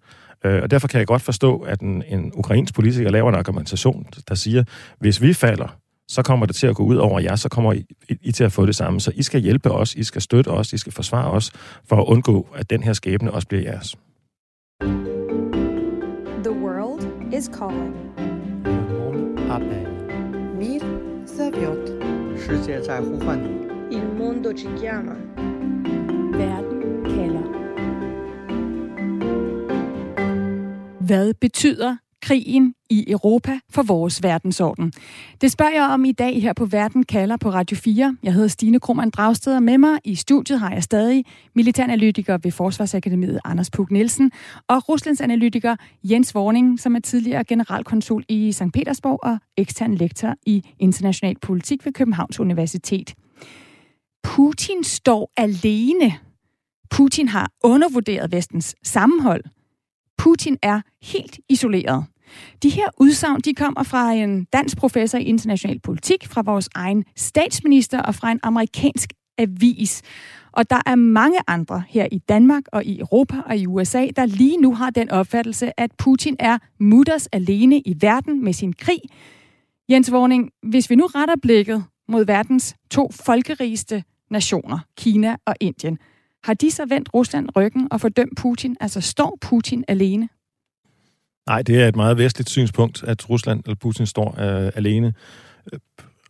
[0.44, 4.06] Øh, og derfor kan jeg godt forstå, at en, en ukrainsk politiker laver en argumentation,
[4.28, 4.64] der siger,
[4.98, 5.76] hvis vi falder,
[6.08, 8.44] så kommer det til at gå ud over jer, så kommer I, I, I til
[8.44, 9.00] at få det samme.
[9.00, 11.52] Så I skal hjælpe os, I skal støtte os, I skal forsvare os,
[11.88, 13.96] for at undgå, at den her skæbne også bliver jeres.
[16.44, 17.02] The world
[17.32, 17.94] is calling.
[18.64, 19.88] Le monde appelle.
[20.58, 20.80] Мир
[21.26, 21.96] зовет.
[22.38, 23.66] 世界在呼唤你。
[23.90, 25.16] Il mondo ci chiama.
[26.32, 26.69] Verden
[31.05, 34.93] Hvad betyder krigen i Europa for vores verdensorden?
[35.41, 38.17] Det spørger jeg om i dag her på Verden kalder på Radio 4.
[38.23, 42.51] Jeg hedder Stine Krohmann Dragsted, og med mig i studiet har jeg stadig militæranalytiker ved
[42.51, 44.31] Forsvarsakademiet Anders Puk Nielsen
[44.67, 48.63] og Ruslands analytiker Jens Vorning, som er tidligere generalkonsul i St.
[48.73, 53.13] Petersborg og ekstern lektor i international politik ved Københavns Universitet.
[54.23, 56.13] Putin står alene.
[56.89, 59.43] Putin har undervurderet vestens sammenhold.
[60.21, 62.05] Putin er helt isoleret.
[62.63, 67.03] De her udsagn, de kommer fra en dansk professor i international politik, fra vores egen
[67.15, 70.01] statsminister og fra en amerikansk avis.
[70.51, 74.25] Og der er mange andre her i Danmark og i Europa og i USA, der
[74.25, 78.99] lige nu har den opfattelse, at Putin er mutters alene i verden med sin krig.
[79.89, 85.97] Jens Vorning, hvis vi nu retter blikket mod verdens to folkerigeste nationer, Kina og Indien,
[86.43, 88.77] har de så vendt Rusland ryggen og fordømt Putin?
[88.79, 90.29] Altså står Putin alene?
[91.47, 95.13] Nej, det er et meget vestligt synspunkt, at Rusland eller Putin står øh, alene.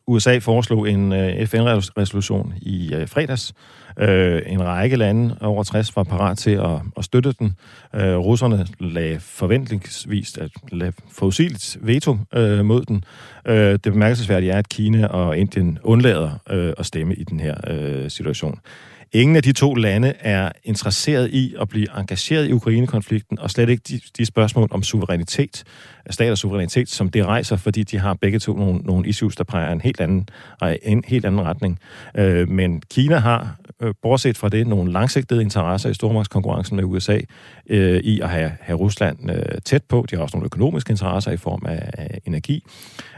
[0.08, 3.54] USA foreslog en øh, FN-resolution i øh, fredags.
[4.00, 7.54] Øh, en række lande over 60 var parat til at, at støtte den.
[7.95, 13.04] Øh, russerne lagde forventningsvis at lagde forudsigeligt veto øh, mod den.
[13.47, 17.56] Øh, det bemærkelsesværdige er, at Kina og Indien undlader øh, at stemme i den her
[17.67, 18.60] øh, situation.
[19.13, 23.69] Ingen af de to lande er interesseret i at blive engageret i Ukraine-konflikten, og slet
[23.69, 25.63] ikke de, de spørgsmål om suverænitet,
[26.10, 29.44] stat og suverænitet, som det rejser, fordi de har begge to nogle, nogle issues, der
[29.44, 30.28] peger en helt anden,
[30.84, 31.80] en helt anden retning.
[32.18, 37.20] Øh, men Kina har, øh, bortset fra det, nogle langsigtede interesser i stormagtskonkurrencen med USA
[37.70, 40.06] øh, i at have, have Rusland øh, tæt på.
[40.12, 42.64] De har også nogle økonomiske interesser i form af, af energi.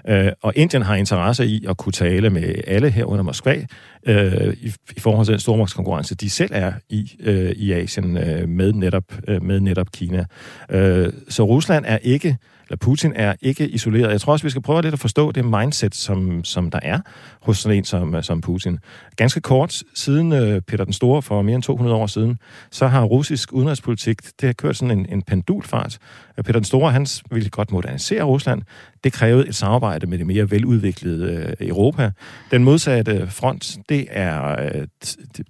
[0.08, 3.66] Øh, og Indien har interesse i at kunne tale med alle her under Moskva
[4.06, 8.50] øh, i, i forhold til den stormagtskonkurrence, de selv er i øh, i Asien øh,
[8.50, 10.26] med, netop, øh, med netop Kina.
[10.70, 12.38] Øh, så Rusland er ikke
[12.80, 14.12] Putin er ikke isoleret.
[14.12, 17.00] Jeg tror også, vi skal prøve lidt at forstå det mindset, som, som der er
[17.42, 18.80] hos sådan en som, som Putin.
[19.16, 22.38] Ganske kort siden øh, Peter den Store for mere end 200 år siden,
[22.72, 25.98] så har russisk udenrigspolitik, det har kørt sådan en, en pendulfart.
[26.38, 28.62] Øh, Peter den Store, han ville godt modernisere Rusland.
[29.04, 32.12] Det krævede et samarbejde med det mere veludviklede øh, Europa.
[32.52, 34.88] Den modsatte front, det er øh,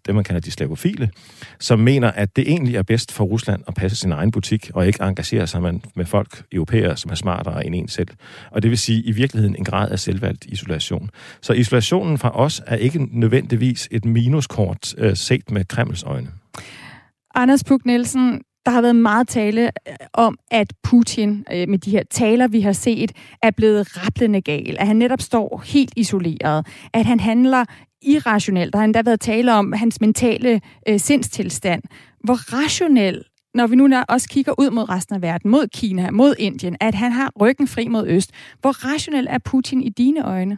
[0.05, 1.09] det, man kalder de slavofile,
[1.59, 4.87] som mener, at det egentlig er bedst for Rusland at passe sin egen butik, og
[4.87, 8.07] ikke engagere sig med, med folk, europæere, som er smartere end en selv.
[8.51, 11.09] Og det vil sige i virkeligheden en grad af selvvalgt isolation.
[11.41, 16.27] Så isolationen fra os er ikke nødvendigvis et minuskort øh, set med Kremls øjne.
[17.35, 21.91] Anders Puk Nielsen, der har været meget tale øh, om, at Putin øh, med de
[21.91, 24.75] her taler, vi har set, er blevet rapplende gal.
[24.79, 26.67] At han netop står helt isoleret.
[26.93, 27.65] At han handler
[28.01, 28.73] irrationelt.
[28.73, 31.81] Der har endda været tale om hans mentale øh, sindstilstand.
[32.23, 36.35] Hvor rationel når vi nu også kigger ud mod resten af verden, mod Kina, mod
[36.39, 38.31] Indien, at han har ryggen fri mod øst.
[38.61, 40.57] Hvor rationel er Putin i dine øjne?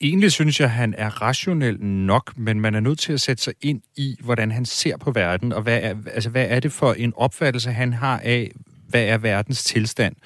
[0.00, 3.54] Egentlig synes jeg, han er rationel nok, men man er nødt til at sætte sig
[3.62, 6.92] ind i, hvordan han ser på verden, og hvad er, altså, hvad er det for
[6.92, 8.52] en opfattelse, han har af,
[8.88, 10.16] hvad er verdens tilstand.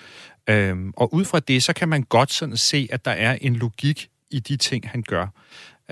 [0.50, 3.56] Øhm, og ud fra det, så kan man godt sådan se, at der er en
[3.56, 5.26] logik i de ting, han gør.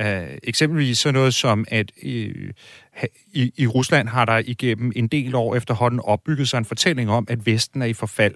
[0.01, 2.51] Uh, eksempelvis så noget som, at øh,
[3.33, 7.27] i, i Rusland har der igennem en del år efterhånden opbygget sig en fortælling om,
[7.29, 8.35] at Vesten er i forfald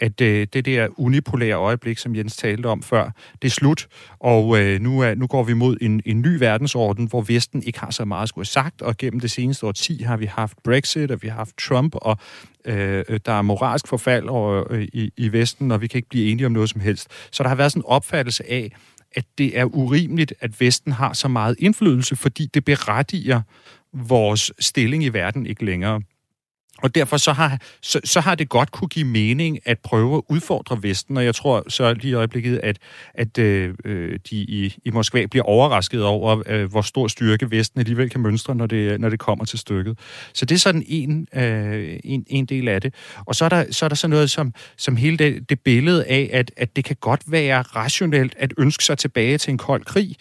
[0.00, 3.10] at øh, det der unipolære øjeblik, som Jens talte om før,
[3.42, 7.06] det er slut, og øh, nu, er, nu går vi mod en, en ny verdensorden,
[7.06, 9.72] hvor Vesten ikke har så meget at skulle have sagt, og gennem det seneste år
[9.72, 12.18] 10 har vi haft Brexit, og vi har haft Trump, og
[12.64, 16.30] øh, der er moralsk forfald og, øh, i, i Vesten, og vi kan ikke blive
[16.30, 17.08] enige om noget som helst.
[17.32, 18.72] Så der har været sådan en opfattelse af,
[19.12, 23.42] at det er urimeligt, at Vesten har så meget indflydelse, fordi det berettiger
[23.92, 26.00] vores stilling i verden ikke længere.
[26.82, 30.22] Og derfor så har, så, så har det godt kunne give mening at prøve at
[30.28, 32.78] udfordre Vesten, og jeg tror så lige i øjeblikket, at,
[33.14, 37.80] at øh, øh, de i, i Moskva bliver overrasket over, øh, hvor stor styrke Vesten
[37.80, 39.98] alligevel kan mønstre, når det, når det kommer til stykket.
[40.34, 42.94] Så det er sådan en, øh, en, en del af det.
[43.26, 46.04] Og så er der så, er der så noget som, som hele det, det billede
[46.04, 49.84] af, at, at det kan godt være rationelt at ønske sig tilbage til en kold
[49.84, 50.16] krig.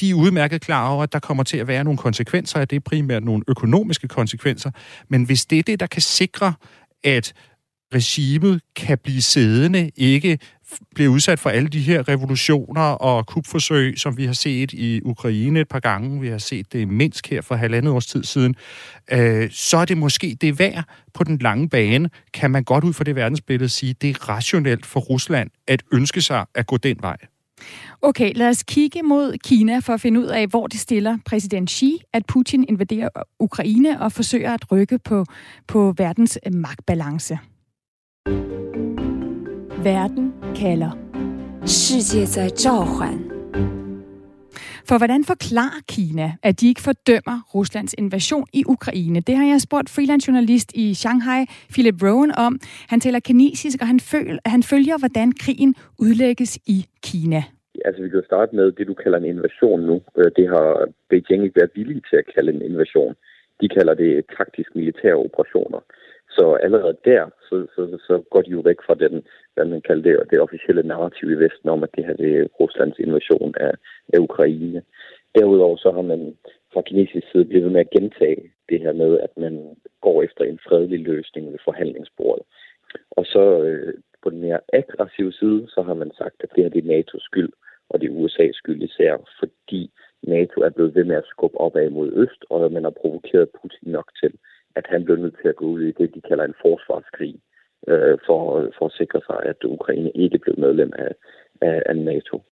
[0.00, 2.84] De er udmærket klar over, at der kommer til at være nogle konsekvenser af det,
[2.84, 4.70] primært nogle økonomiske konsekvenser.
[5.08, 6.54] Men hvis det er det, der kan sikre,
[7.04, 7.32] at
[7.94, 10.38] regimet kan blive siddende, ikke
[10.94, 15.60] bliver udsat for alle de her revolutioner og kupforsøg, som vi har set i Ukraine
[15.60, 18.54] et par gange, vi har set det i Minsk her for halvandet års tid siden,
[19.12, 20.84] øh, så er det måske det værd
[21.14, 24.86] på den lange bane, kan man godt ud fra det verdensbillede sige, det er rationelt
[24.86, 27.16] for Rusland at ønske sig at gå den vej.
[28.01, 31.69] Okay, lad os kigge mod Kina for at finde ud af, hvor det stiller præsident
[31.69, 35.25] Xi, at Putin invaderer Ukraine og forsøger at rykke på,
[35.67, 37.39] på verdens magtbalance.
[39.83, 40.91] Verden kalder.
[41.65, 43.36] 世界在召唤。
[44.88, 49.20] For hvordan forklarer Kina, at de ikke fordømmer Ruslands invasion i Ukraine?
[49.28, 51.40] Det har jeg spurgt freelance journalist i Shanghai,
[51.74, 52.52] Philip Rowan, om.
[52.92, 55.72] Han taler kinesisk, og han, føl, han følger, hvordan krigen
[56.04, 57.42] udlægges i Kina.
[57.86, 59.96] Altså, vi kan jo starte med det, du kalder en invasion nu.
[60.18, 60.68] Øh, det har
[61.10, 63.14] Beijing ikke været villige til at kalde en invasion.
[63.60, 65.80] De kalder det taktisk militære operationer.
[66.38, 70.02] Så allerede der, så, så, så går de jo væk fra den, hvad man kalder
[70.02, 73.72] det, det officielle narrativ i Vesten om, at det her det er Ruslands invasion af,
[74.14, 74.82] af Ukraine.
[75.34, 76.36] Derudover så har man
[76.72, 80.60] fra kinesisk side blevet med at gentage det her med, at man går efter en
[80.68, 82.44] fredelig løsning ved forhandlingsbordet.
[83.10, 86.70] Og så øh, på den mere aggressive side, så har man sagt, at det her
[86.70, 87.52] det er NATO's skyld,
[87.90, 89.90] og det er USA's skyld især, fordi
[90.22, 93.92] NATO er blevet ved med at skubbe opad mod øst, og man har provokeret Putin
[93.92, 94.32] nok til,
[94.76, 97.34] at han blev nødt til at gå ud i det, de kalder en forsvarskrig,
[97.88, 98.40] øh, for,
[98.78, 101.12] for at sikre sig, at Ukraine ikke blev medlem af,
[101.60, 102.42] af, af NATO.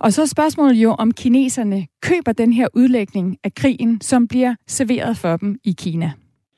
[0.00, 4.54] Og så er spørgsmålet jo, om kineserne køber den her udlægning af krigen, som bliver
[4.66, 6.08] serveret for dem i Kina.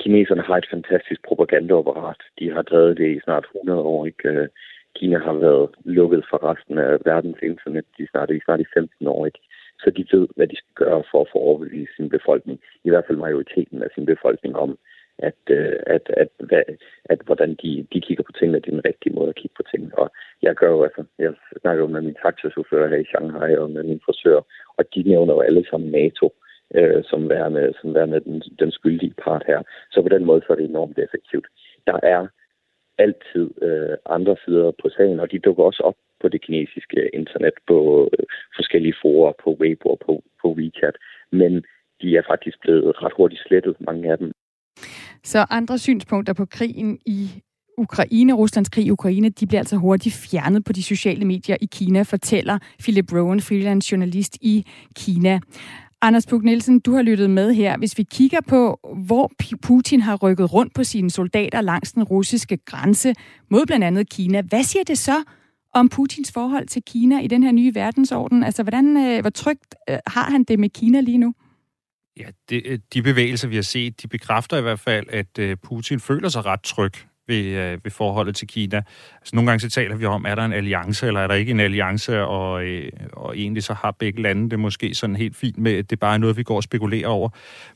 [0.01, 2.21] Kineserne har et fantastisk propagandaapparat.
[2.39, 4.07] De har drevet det i snart 100 år.
[4.07, 4.29] Ikke?
[4.29, 4.49] Øh,
[4.97, 7.85] Kina har været lukket for resten af verdens internet.
[7.99, 9.27] De snart, de snart i 15 år.
[9.27, 9.39] Ikke?
[9.79, 12.61] Så de ved, hvad de skal gøre for at få overbevist sin befolkning.
[12.85, 14.79] I hvert fald majoriteten af sin befolkning om,
[15.19, 16.65] at, øh, at, at, at,
[17.05, 19.63] at hvordan de, de kigger på tingene, det er den rigtige måde at kigge på
[19.71, 19.99] tingene.
[19.99, 20.11] Og
[20.43, 23.83] jeg gør jo altså, jeg snakker jo med min taxachauffør her i Shanghai og med
[23.83, 24.41] min frisør,
[24.77, 26.35] og de nævner jo alle sammen NATO
[26.75, 29.63] øh, som værende, som værende den, den skyldige part her.
[29.91, 31.47] Så på den måde så er det enormt effektivt.
[31.87, 32.27] Der er
[32.99, 37.55] altid øh, andre sider på sagen, og de dukker også op på det kinesiske internet,
[37.67, 38.96] på øh, forskellige
[39.27, 40.97] forer, på Weibo og på, på WeChat.
[41.33, 41.53] Men
[42.01, 44.33] de er faktisk blevet ret hurtigt slettet, mange af dem.
[45.25, 47.31] Så andre synspunkter på krigen i
[47.79, 51.69] Ukraine, Ruslands krig i Ukraine, de bliver altså hurtigt fjernet på de sociale medier i
[51.73, 55.41] Kina, fortæller Philip Rowan, freelance journalist i Kina.
[56.03, 57.79] Anders Puk Nielsen, du har lyttet med her.
[57.79, 62.57] Hvis vi kigger på, hvor Putin har rykket rundt på sine soldater langs den russiske
[62.57, 63.15] grænse
[63.51, 65.25] mod blandt andet Kina, hvad siger det så
[65.81, 68.45] om Putins forhold til Kina i den her nye verdensorden?
[68.45, 71.35] Altså, hvordan, øh, hvor trygt øh, har han det med Kina lige nu?
[72.17, 75.57] Ja, det, øh, de bevægelser, vi har set, de bekræfter i hvert fald, at øh,
[75.63, 76.93] Putin føler sig ret tryg
[77.29, 78.83] ved, øh, ved forholdet til Kina.
[79.27, 81.51] Så nogle gange så taler vi om, er der en alliance, eller er der ikke
[81.51, 85.59] en alliance, og, øh, og egentlig så har begge lande det måske sådan helt fint
[85.59, 87.29] med, at det bare er noget, vi går og spekulerer over.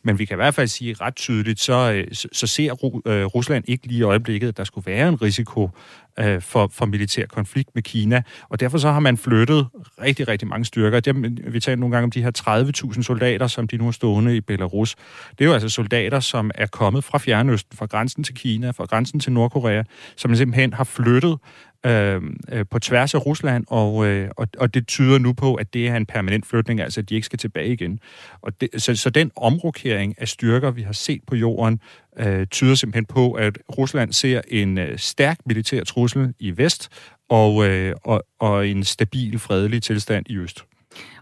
[0.02, 3.10] Men vi kan i hvert fald sige ret tydeligt, så, øh, så, så ser Ru-
[3.10, 5.70] øh, Rusland ikke lige i øjeblikket, at der skulle være en risiko
[6.18, 8.22] øh, for, for militær konflikt med Kina.
[8.48, 9.66] Og derfor så har man flyttet
[10.02, 11.00] rigtig, rigtig mange styrker.
[11.00, 14.36] Dem, vi taler nogle gange om de her 30.000 soldater, som de nu er stående
[14.36, 14.96] i Belarus.
[15.38, 18.84] Det er jo altså soldater, som er kommet fra Fjernøsten, fra grænsen til Kina, fra
[18.84, 19.82] grænsen til Nordkorea,
[20.16, 21.38] som simpelthen har flyttet
[21.86, 22.22] Øh,
[22.52, 25.88] øh, på tværs af Rusland, og, øh, og, og det tyder nu på, at det
[25.88, 28.00] er en permanent flytning, altså at de ikke skal tilbage igen.
[28.40, 31.80] Og det, så, så den omrokering af styrker, vi har set på jorden,
[32.18, 36.88] øh, tyder simpelthen på, at Rusland ser en øh, stærk militær trussel i vest,
[37.28, 40.64] og, øh, og, og en stabil, fredelig tilstand i øst.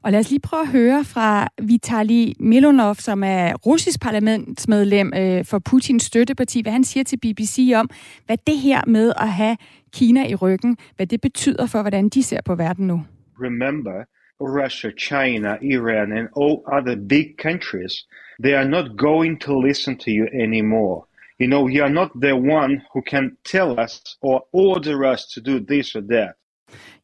[0.02, 5.44] Og lad os lige prøve at høre fra Vitali Milonov, som er russisk parlamentsmedlem øh,
[5.44, 7.90] for Putins støtteparti, hvad han siger til BBC om,
[8.26, 9.56] hvad det her med at have
[9.92, 13.04] Kina i ryggen, hvad det betyder for, hvordan de ser på verden nu.
[13.40, 14.04] Remember,
[14.40, 18.06] Russia, China, Iran, and all other big countries,
[18.42, 21.04] they are not going to listen to you anymore.
[21.40, 25.40] You know, you are not the one who can tell us or order us to
[25.40, 26.34] do this or that.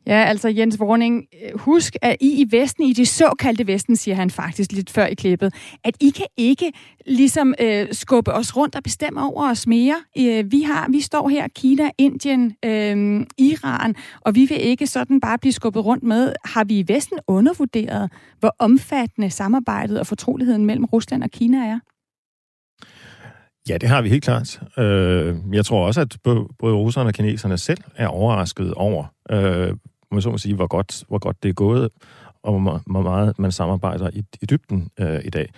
[0.07, 4.15] Ja, altså Jens Vorning, øh, husk, at I i Vesten, i det såkaldte Vesten, siger
[4.15, 6.73] han faktisk lidt før i klippet, at I kan ikke
[7.07, 9.97] ligesom øh, skubbe os rundt og bestemme over os mere.
[10.19, 15.21] Øh, vi, har, vi står her, Kina, Indien, øh, Iran, og vi vil ikke sådan
[15.21, 16.33] bare blive skubbet rundt med.
[16.45, 21.79] Har vi i Vesten undervurderet, hvor omfattende samarbejdet og fortroligheden mellem Rusland og Kina er?
[23.69, 24.61] Ja, det har vi helt klart.
[24.79, 26.17] Øh, jeg tror også, at
[26.59, 29.73] både russerne og kineserne selv er overrasket over, øh,
[30.15, 31.89] man så må sige, hvor godt, hvor godt det er gået,
[32.43, 35.49] og hvor meget man samarbejder i, i dybden øh, i dag.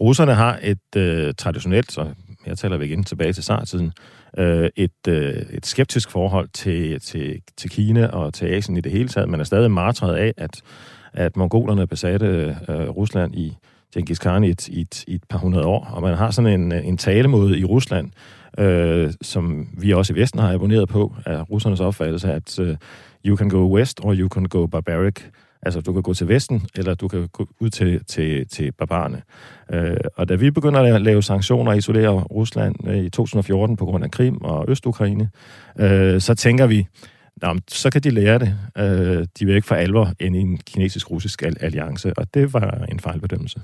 [0.00, 2.06] Russerne har et øh, traditionelt, så
[2.46, 3.92] her taler vi igen tilbage til sartiden,
[4.38, 8.92] øh, et, øh, et skeptisk forhold til, til, til Kina og til Asien i det
[8.92, 9.28] hele taget.
[9.28, 10.62] Man er stadig martret af, at,
[11.12, 12.26] at mongolerne besatte
[12.68, 13.56] øh, Rusland i
[13.94, 16.60] Genghis Khan i et, i, et, i et par hundrede år, og man har sådan
[16.60, 18.10] en, en talemåde i Rusland,
[18.58, 22.76] øh, som vi også i Vesten har abonneret på, af russernes opfattelse, at øh,
[23.26, 25.20] you can go west, or you can go barbaric.
[25.62, 29.22] Altså, du kan gå til Vesten, eller du kan gå ud til, til, til barbarerne.
[29.72, 33.84] Øh, og da vi begynder at lave sanktioner og isolere Rusland øh, i 2014 på
[33.84, 35.30] grund af Krim og Østukraine,
[35.78, 36.86] øh, så tænker vi,
[37.42, 38.58] Nå, så kan de lære det.
[38.78, 43.00] Øh, de vil ikke for alvor ind i en kinesisk-russisk alliance, og det var en
[43.00, 43.60] fejlbedømmelse.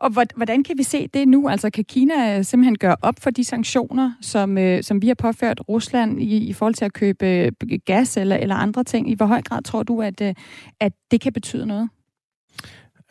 [0.00, 1.48] Og hvordan kan vi se det nu?
[1.48, 5.14] Altså kan Kina øh, simpelthen gøre op for de sanktioner, som, øh, som vi har
[5.14, 7.52] påført Rusland i, i forhold til at købe øh,
[7.86, 9.10] gas eller, eller andre ting?
[9.10, 10.34] I hvor høj grad tror du, at, øh,
[10.80, 11.88] at det kan betyde noget?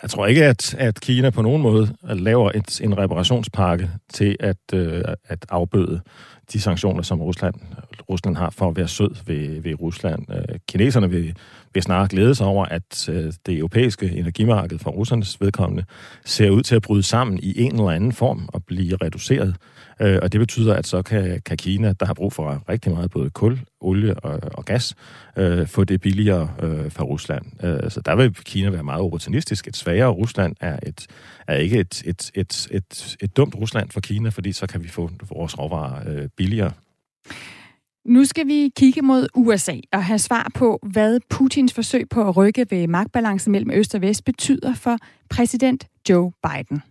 [0.06, 4.58] Jeg tror ikke, at, at Kina på nogen måde laver et, en reparationspakke til at,
[4.74, 6.02] øh, at afbøde
[6.54, 7.56] de sanktioner, som Rusland,
[8.10, 10.26] Rusland har for at være sød ved, ved Rusland.
[10.32, 11.36] Øh, kineserne vil,
[11.74, 15.84] vil snarere glæde sig over, at øh, det europæiske energimarked for russernes vedkommende
[16.26, 19.56] ser ud til at bryde sammen i en eller anden form og blive reduceret.
[20.02, 23.12] Øh, og det betyder, at så kan, kan Kina, der har brug for rigtig meget
[23.12, 24.96] både kul, olie og, og gas,
[25.38, 27.46] øh, få det billigere øh, fra Rusland.
[27.64, 29.68] Øh, så der vil Kina være meget opportunistisk.
[29.68, 31.08] Et svagere Rusland er, et,
[31.48, 34.88] er ikke et, et, et, et, et dumt Rusland for Kina, fordi så kan vi
[34.88, 36.72] få vores råvarer øh, billigere.
[38.06, 42.38] Nu skal vi kigge mod USA og have svar på, hvad Putins forsøg på at
[42.38, 44.98] rykke ved magtbalancen mellem øst og vest betyder for
[45.30, 46.82] præsident Joe Biden.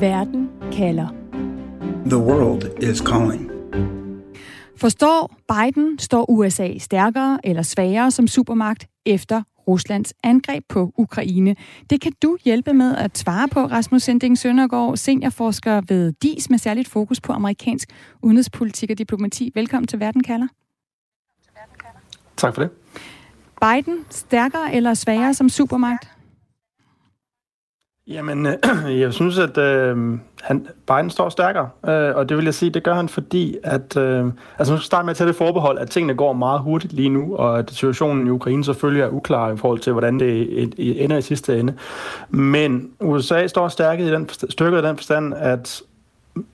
[0.00, 1.08] Verden kalder.
[2.06, 3.50] The world is calling.
[4.76, 11.56] Forstår Biden, står USA stærkere eller svagere som supermagt efter Ruslands angreb på Ukraine.
[11.90, 16.58] Det kan du hjælpe med at svare på, Rasmus Sending Søndergaard, seniorforsker ved DIS med
[16.58, 17.88] særligt fokus på amerikansk
[18.22, 19.52] udenrigspolitik og diplomati.
[19.54, 20.46] Velkommen til Verden kalder.
[22.36, 22.70] Tak for det.
[23.60, 26.08] Biden stærkere eller svagere som supermagt?
[28.06, 28.54] Jamen, øh,
[29.04, 32.82] jeg synes, at øh, han, Biden står stærkere, øh, og det vil jeg sige, det
[32.82, 34.26] gør han, fordi at, øh,
[34.58, 37.08] altså nu skal starte med at tage det forbehold, at tingene går meget hurtigt lige
[37.08, 41.16] nu, og at situationen i Ukraine selvfølgelig er uklar i forhold til, hvordan det ender
[41.16, 41.74] i sidste ende.
[42.30, 45.82] Men USA står stærket i den, styrket i den forstand, at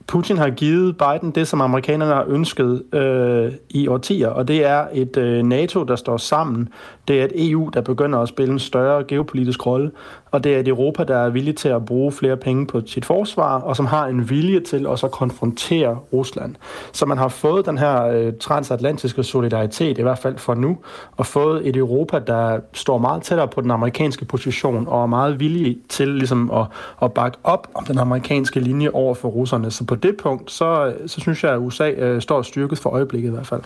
[0.07, 4.87] Putin har givet Biden det, som amerikanerne har ønsket øh, i årtier, og det er
[4.93, 6.69] et øh, NATO, der står sammen.
[7.07, 9.91] Det er et EU, der begynder at spille en større geopolitisk rolle,
[10.31, 13.05] og det er et Europa, der er villig til at bruge flere penge på sit
[13.05, 16.55] forsvar, og som har en vilje til også at konfrontere Rusland.
[16.91, 20.77] Så man har fået den her øh, transatlantiske solidaritet, i hvert fald for nu,
[21.17, 25.39] og fået et Europa, der står meget tættere på den amerikanske position, og er meget
[25.39, 26.65] villig til ligesom at,
[27.01, 29.71] at bakke op om den amerikanske linje over for russerne.
[29.71, 33.29] Så på det punkt, så, så synes jeg, at USA øh, står styrket for øjeblikket
[33.29, 33.61] i hvert fald.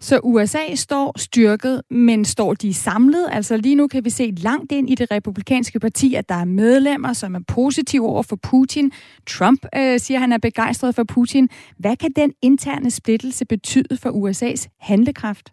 [0.00, 3.26] Så USA står styrket, men står de samlet?
[3.32, 6.44] Altså lige nu kan vi se langt ind i det republikanske parti, at der er
[6.44, 8.92] medlemmer, som er positive over for Putin.
[9.26, 11.48] Trump øh, siger, at han er begejstret for Putin.
[11.78, 15.50] Hvad kan den interne splittelse betyde for USA's handlekraft?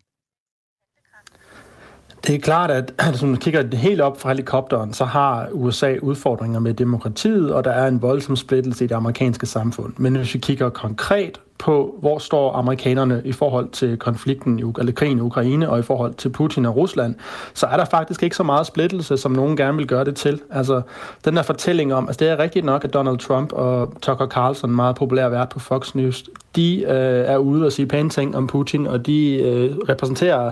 [2.28, 6.60] Det er klart, at hvis man kigger helt op fra helikopteren, så har USA udfordringer
[6.60, 9.94] med demokratiet, og der er en voldsom splittelse i det amerikanske samfund.
[9.98, 14.92] Men hvis vi kigger konkret på, hvor står amerikanerne i forhold til konflikten, i, eller
[14.92, 17.16] krigen i Ukraine, og i forhold til Putin og Rusland,
[17.54, 20.42] så er der faktisk ikke så meget splittelse, som nogen gerne vil gøre det til.
[20.50, 20.82] Altså,
[21.26, 24.72] den der fortælling om, altså det er rigtigt nok, at Donald Trump og Tucker Carlson,
[24.72, 26.24] meget populær vært på Fox News,
[26.56, 30.52] de øh, er ude og sige pæne ting om Putin, og de øh, repræsenterer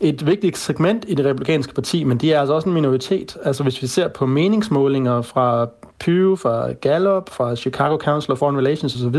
[0.00, 3.36] et vigtigt segment i det republikanske parti, men de er altså også en minoritet.
[3.44, 5.68] Altså hvis vi ser på meningsmålinger fra
[6.04, 9.16] Pew, fra Gallup, fra Chicago Council of Foreign Relations osv.,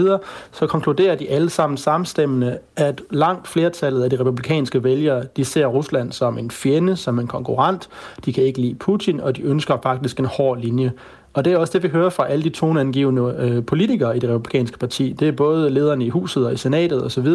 [0.51, 5.65] så konkluderer de alle sammen samstemmende, at langt flertallet af de republikanske vælgere, de ser
[5.65, 7.89] Rusland som en fjende, som en konkurrent.
[8.25, 10.91] De kan ikke lide Putin, og de ønsker faktisk en hård linje.
[11.33, 14.29] Og det er også det, vi hører fra alle de toneangivende øh, politikere i det
[14.29, 15.15] republikanske parti.
[15.19, 17.27] Det er både lederne i huset og i senatet osv.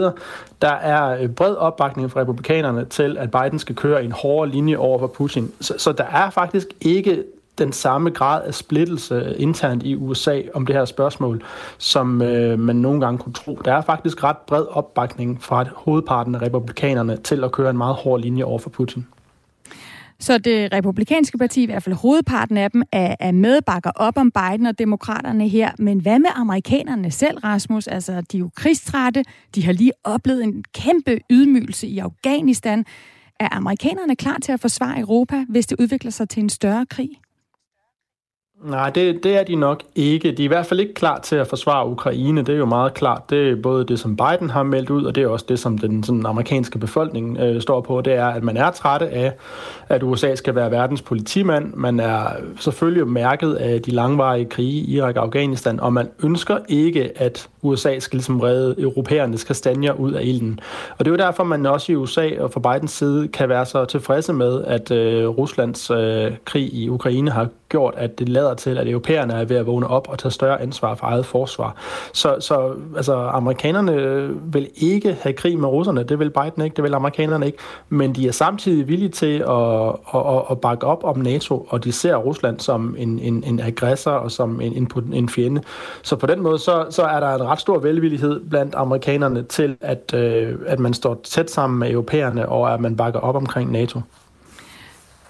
[0.62, 4.76] Der er øh, bred opbakning fra republikanerne til, at Biden skal køre en hård linje
[4.76, 5.52] over for Putin.
[5.60, 7.24] Så, så der er faktisk ikke
[7.60, 11.42] den samme grad af splittelse internt i USA om det her spørgsmål,
[11.78, 13.58] som øh, man nogle gange kunne tro.
[13.64, 17.94] Der er faktisk ret bred opbakning fra hovedparten af republikanerne til at køre en meget
[17.94, 19.06] hård linje over for Putin.
[20.20, 24.16] Så det republikanske parti, i hvert fald hovedparten af dem, er, er med, bakker op
[24.16, 25.70] om Biden og demokraterne her.
[25.78, 27.86] Men hvad med amerikanerne selv, Rasmus?
[27.86, 29.24] Altså, de er jo krigstrætte.
[29.54, 32.84] De har lige oplevet en kæmpe ydmygelse i Afghanistan.
[33.40, 37.10] Er amerikanerne klar til at forsvare Europa, hvis det udvikler sig til en større krig?
[38.64, 40.32] Nej, det, det er de nok ikke.
[40.32, 42.42] De er i hvert fald ikke klar til at forsvare Ukraine.
[42.42, 43.30] Det er jo meget klart.
[43.30, 45.78] Det er både det, som Biden har meldt ud, og det er også det, som
[45.78, 48.00] den sådan, amerikanske befolkning øh, står på.
[48.00, 49.32] Det er, at man er trætte af,
[49.88, 51.74] at USA skal være verdens politimand.
[51.74, 52.26] Man er
[52.58, 57.48] selvfølgelig mærket af de langvarige krige i Irak og Afghanistan, og man ønsker ikke, at
[57.62, 60.60] USA skal ligesom redde europæernes kastanjer ud af ilden.
[60.98, 63.66] Og det er jo derfor, man også i USA og fra Bidens side kan være
[63.66, 68.54] så tilfredse med, at øh, Ruslands øh, krig i Ukraine har gjort, at det lader
[68.54, 71.76] til, at europæerne er ved at vågne op og tage større ansvar for eget forsvar.
[72.12, 76.84] Så, så altså, amerikanerne vil ikke have krig med russerne, det vil Biden ikke, det
[76.84, 77.58] vil amerikanerne ikke,
[77.88, 81.92] men de er samtidig villige til at, at, at bakke op om NATO, og de
[81.92, 85.62] ser Rusland som en, en, en aggressor og som en, en, en fjende.
[86.02, 89.76] Så på den måde, så, så er der en ret stor velvillighed blandt amerikanerne til,
[89.80, 93.72] at, øh, at man står tæt sammen med europæerne, og at man bakker op omkring
[93.72, 94.00] NATO.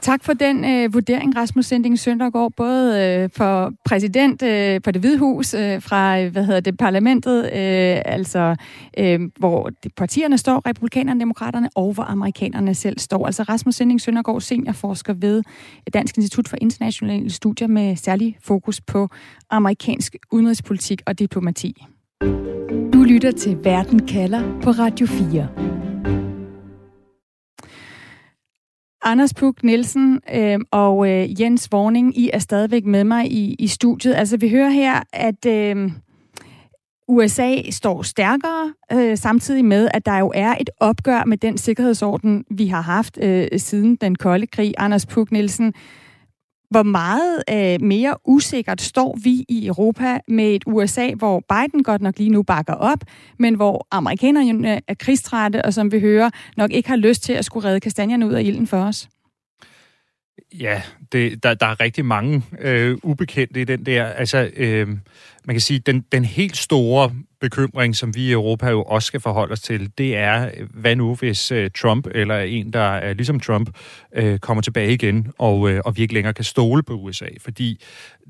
[0.03, 5.01] Tak for den øh, vurdering, Rasmus Sending Søndergaard, både øh, for præsident øh, på det
[5.01, 8.57] hvide hus, øh, fra øh, hvad hedder det, parlamentet, øh, altså
[8.99, 13.27] øh, hvor partierne står, republikanerne, demokraterne, og hvor amerikanerne selv står.
[13.27, 15.43] Altså Rasmus Sending Søndergaard, seniorforsker ved
[15.95, 19.09] Dansk Institut for Internationale Studier med særlig fokus på
[19.51, 21.85] amerikansk udenrigspolitik og diplomati.
[22.93, 25.80] Du lytter til Verden kalder på Radio 4.
[29.03, 33.67] Anders Puk Nielsen øh, og øh, Jens Vorning, I er stadigvæk med mig i, i
[33.67, 34.15] studiet.
[34.15, 35.93] Altså, vi hører her, at øh,
[37.09, 42.45] USA står stærkere, øh, samtidig med, at der jo er et opgør med den sikkerhedsorden,
[42.51, 44.75] vi har haft øh, siden den kolde krig.
[44.79, 45.75] Anders Puk Nielsen,
[46.71, 52.03] hvor meget øh, mere usikkert står vi i Europa med et USA, hvor Biden godt
[52.03, 52.99] nok lige nu bakker op,
[53.39, 57.45] men hvor amerikanerne er krigstrætte, og som vi hører, nok ikke har lyst til at
[57.45, 59.09] skulle redde kastanjerne ud af ilden for os?
[60.61, 64.05] Ja, det, der, der er rigtig mange øh, ubekendte i den der.
[64.05, 64.89] Altså, øh,
[65.45, 69.21] man kan sige, den, den helt store bekymring, som vi i Europa jo også skal
[69.21, 73.41] forholde os til, det er, hvad nu hvis øh, Trump eller en, der er ligesom
[73.41, 73.71] Trump,
[74.15, 77.29] øh, kommer tilbage igen, og, øh, og vi ikke længere kan stole på USA.
[77.41, 77.81] Fordi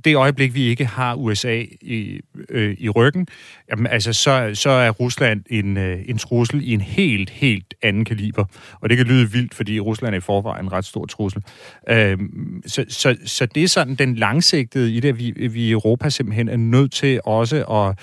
[0.04, 3.26] det øjeblik, vi ikke har USA i, øh, i ryggen,
[3.70, 8.04] jamen, altså, så, så er Rusland en, øh, en trussel i en helt, helt anden
[8.04, 8.44] kaliber.
[8.80, 11.42] Og det kan lyde vildt, fordi Rusland er i forvejen en ret stor trussel.
[11.88, 12.18] Øh,
[12.66, 16.10] så, så, så det er sådan den langsigtede i det, at vi, vi i Europa
[16.10, 17.98] simpelthen er nødt til også at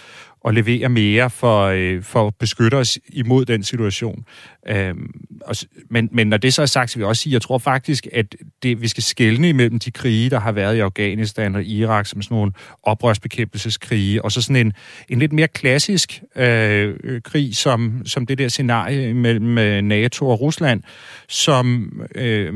[0.48, 4.26] at levere mere for, øh, for at beskytte os imod den situation.
[4.70, 5.56] Øhm, og,
[5.89, 7.58] men, men når det så er sagt, så vil jeg også sige, at jeg tror
[7.58, 11.64] faktisk, at det, vi skal skelne imellem de krige, der har været i Afghanistan og
[11.64, 12.52] Irak, som sådan nogle
[12.84, 14.74] oprørsbekæmpelseskrige, og så sådan en,
[15.10, 20.30] en lidt mere klassisk øh, øh krig, som, som det der scenarie mellem øh, NATO
[20.30, 20.84] og Rusland,
[21.28, 22.54] som øh,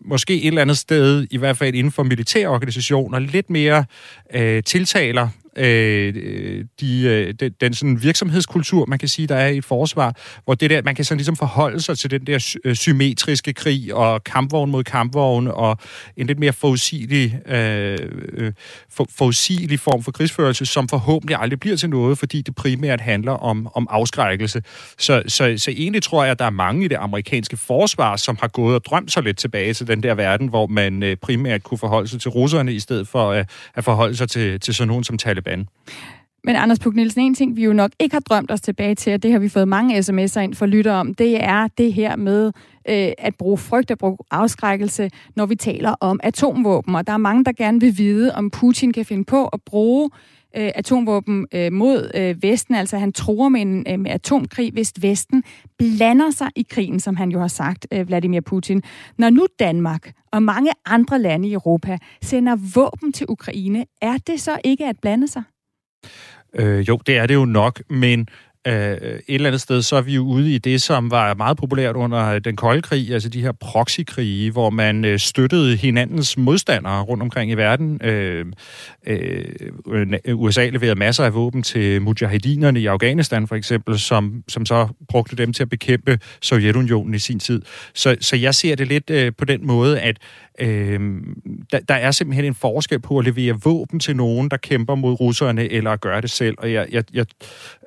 [0.00, 3.84] måske et eller andet sted, i hvert fald inden for militære organisationer, lidt mere
[4.34, 9.56] øh, tiltaler øh, de, øh, den, den sådan virksomhedskultur, man kan sige, der er i
[9.56, 12.74] et forsvar, hvor det der, man kan sådan ligesom forholde sig til den der øh,
[12.76, 15.78] symmetriske krig og kampvogn mod kampvogn og
[16.16, 17.98] en lidt mere forudsigelig, øh,
[18.32, 18.52] øh,
[18.90, 23.32] for, forudsigelig form for krigsførelse, som forhåbentlig aldrig bliver til noget, fordi det primært handler
[23.32, 24.62] om, om afskrækkelse.
[24.98, 28.38] Så, så, så egentlig tror jeg, at der er mange i det amerikanske forsvar, som
[28.40, 31.62] har gået og drømt sig lidt tilbage til den der verden, hvor man øh, primært
[31.62, 33.44] kunne forholde sig til russerne, i stedet for øh,
[33.74, 35.45] at forholde sig til, til sådan nogen som Taliban.
[36.46, 39.14] Men Anders Puk Nielsen, en ting, vi jo nok ikke har drømt os tilbage til,
[39.14, 42.16] og det har vi fået mange sms'er ind for lytter om, det er det her
[42.16, 42.52] med
[42.88, 46.94] øh, at bruge frygt og bruge afskrækkelse, når vi taler om atomvåben.
[46.94, 50.10] Og der er mange, der gerne vil vide, om Putin kan finde på at bruge
[50.56, 52.74] øh, atomvåben øh, mod øh, Vesten.
[52.74, 55.44] Altså han tror med, en, øh, med atomkrig, hvis Vesten
[55.78, 58.82] blander sig i krigen, som han jo har sagt, øh, Vladimir Putin.
[59.18, 64.40] Når nu Danmark og mange andre lande i Europa sender våben til Ukraine, er det
[64.40, 65.42] så ikke at blande sig?
[66.54, 68.28] Øh, jo, det er det jo nok, men
[68.66, 71.56] Øh, et eller andet sted, så er vi jo ude i det, som var meget
[71.56, 77.02] populært under den kolde krig, altså de her proxykrige, hvor man øh, støttede hinandens modstandere
[77.02, 78.00] rundt omkring i verden.
[78.04, 78.46] Øh,
[79.06, 79.44] øh,
[79.86, 84.88] øh USA leverede masser af våben til mujahedinerne i Afghanistan for eksempel, som, som så
[85.08, 87.62] brugte dem til at bekæmpe Sovjetunionen i sin tid.
[87.94, 90.18] Så, så jeg ser det lidt øh, på den måde, at
[90.58, 91.00] Øh,
[91.72, 95.20] der, der er simpelthen en forskel på at levere våben til nogen, der kæmper mod
[95.20, 96.54] russerne, eller at gøre det selv.
[96.58, 97.26] Og jeg, jeg, jeg,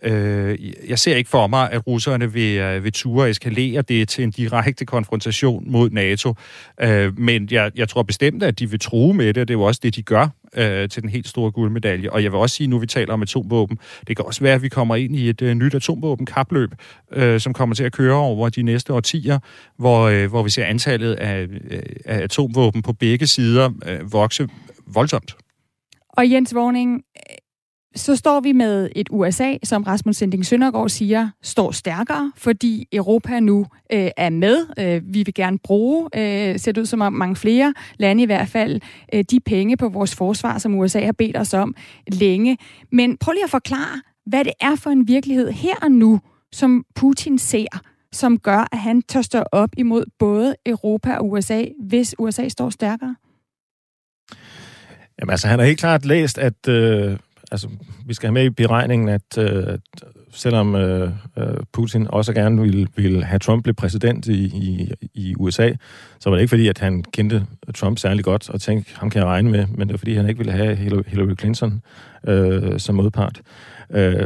[0.04, 0.58] øh,
[0.88, 4.32] jeg ser ikke for mig, at russerne vil, øh, vil ture eskalere det til en
[4.32, 6.34] direkte konfrontation mod NATO.
[6.82, 9.58] Øh, men jeg, jeg tror bestemt, at de vil true med det, og det er
[9.58, 12.12] jo også det, de gør øh, til den helt store guldmedalje.
[12.12, 14.62] Og jeg vil også sige, nu vi taler om atomvåben, det kan også være, at
[14.62, 16.70] vi kommer ind i et øh, nyt atomvåben-kapløb,
[17.12, 19.40] øh, som kommer til at køre over de næste årtier,
[19.78, 24.48] hvor, øh, hvor vi ser antallet af, øh, af atomvåben på begge sider øh, vokse
[24.88, 25.36] voldsomt.
[26.10, 27.04] Og Jens Vågning,
[27.96, 33.40] så står vi med et USA, som Rasmus Sending Søndergaard siger, står stærkere, fordi Europa
[33.40, 34.66] nu øh, er med.
[34.80, 38.26] Øh, vi vil gerne bruge, øh, ser det ud som om mange flere lande i
[38.26, 38.82] hvert fald,
[39.14, 41.76] øh, de penge på vores forsvar, som USA har bedt os om
[42.08, 42.58] længe.
[42.92, 46.20] Men prøv lige at forklare, hvad det er for en virkelighed her og nu,
[46.52, 47.80] som Putin ser,
[48.12, 52.70] som gør, at han tør stå op imod både Europa og USA, hvis USA står
[52.70, 53.16] stærkere.
[55.20, 57.18] Jamen altså, han har helt klart læst, at øh,
[57.52, 57.70] altså,
[58.06, 59.78] vi skal have med i beregningen, at øh,
[60.32, 65.36] selvom øh, øh, Putin også gerne ville, ville have Trump blive præsident i, i, i
[65.38, 65.72] USA,
[66.20, 67.46] så var det ikke fordi, at han kendte
[67.76, 70.30] Trump særlig godt og tænkte, ham kan jeg regne med, men det var fordi, han
[70.30, 71.82] ikke ville have Hillary Clinton
[72.28, 73.42] øh, som modpart.
[73.90, 74.24] Øh,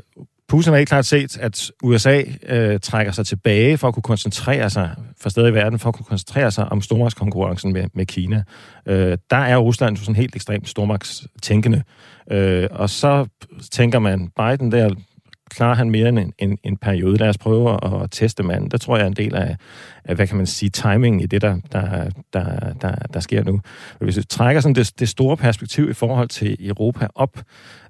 [0.54, 4.70] Putin har ikke klart set, at USA øh, trækker sig tilbage for at kunne koncentrere
[4.70, 8.44] sig, for steder i verden, for at kunne koncentrere sig om stormagtskonkurrencen med, med Kina.
[8.86, 11.84] Øh, der er Rusland sådan helt ekstremt stormagtstænkende.
[12.32, 13.26] Øh, og så
[13.72, 14.90] tænker man, Biden der
[15.56, 17.18] klarer han mere end en, en, en periode.
[17.18, 18.72] Lad os prøve at, at teste manden.
[18.72, 19.58] Der tror jeg er en del af,
[20.06, 23.62] af, hvad kan man sige, timingen i det, der, der, der, der, der sker nu.
[24.00, 27.42] Hvis vi trækker sådan det, det store perspektiv i forhold til Europa op,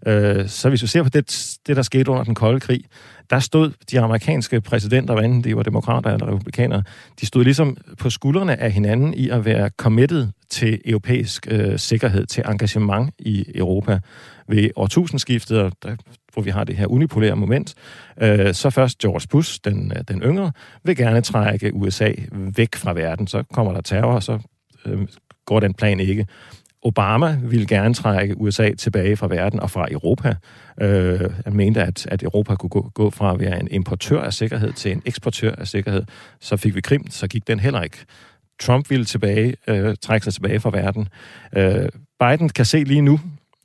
[0.08, 2.84] øh, så hvis vi ser på det, det, der skete under den kolde krig,
[3.30, 6.84] der stod de amerikanske præsidenter, hvad enten de var demokrater eller republikanere,
[7.22, 12.26] de stod ligesom på skuldrene af hinanden i at være committed til europæisk øh, sikkerhed,
[12.26, 14.00] til engagement i Europa.
[14.48, 15.96] Ved årtusindskiftet, der
[16.34, 17.76] hvor vi har det her unipolære moment,
[18.22, 20.52] øh, så først George Bush, den, øh, den yngre,
[20.84, 23.28] vil gerne trække USA væk fra verden.
[23.28, 24.40] Så kommer der terror, og så
[24.86, 25.08] øh,
[25.46, 26.28] går den plan ikke.
[26.86, 30.36] Obama ville gerne trække USA tilbage fra verden og fra Europa.
[30.82, 34.34] Øh, han mente, at, at Europa kunne gå, gå fra at være en importør af
[34.34, 36.04] sikkerhed til en eksportør af sikkerhed.
[36.40, 37.98] Så fik vi Krim, så gik den heller ikke.
[38.60, 41.08] Trump ville tilbage, øh, trække sig tilbage fra verden.
[41.58, 43.20] Øh, Biden kan se lige nu,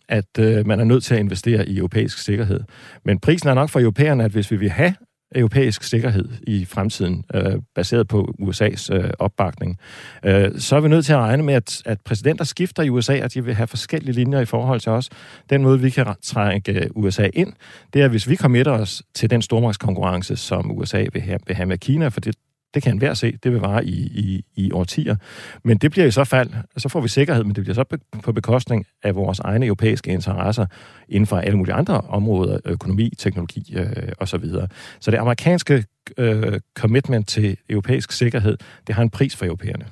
[0.08, 2.60] at øh, man er nødt til at investere i europæisk sikkerhed.
[3.04, 4.94] Men prisen er nok for europæerne, at hvis vi vil have
[5.34, 9.78] europæisk sikkerhed i fremtiden, øh, baseret på USA's øh, opbakning,
[10.24, 13.16] øh, så er vi nødt til at regne med, at, at præsidenter skifter i USA,
[13.16, 15.08] at de vil have forskellige linjer i forhold til os.
[15.50, 17.52] Den måde, vi kan trække øh, USA ind,
[17.92, 21.66] det er, hvis vi committer os til den stormagtskonkurrence, som USA vil have, vil have
[21.66, 22.34] med Kina, for det,
[22.74, 25.16] det kan enhver se, det vil vare i, i, i årtier.
[25.64, 27.84] Men det bliver i så fald, så får vi sikkerhed, men det bliver så
[28.22, 30.66] på bekostning af vores egne europæiske interesser
[31.08, 33.86] inden for alle mulige andre områder, økonomi, teknologi øh,
[34.18, 34.44] osv.
[34.44, 34.66] Så,
[35.00, 35.84] så det amerikanske
[36.18, 38.56] øh, commitment til europæisk sikkerhed,
[38.86, 39.84] det har en pris for europæerne.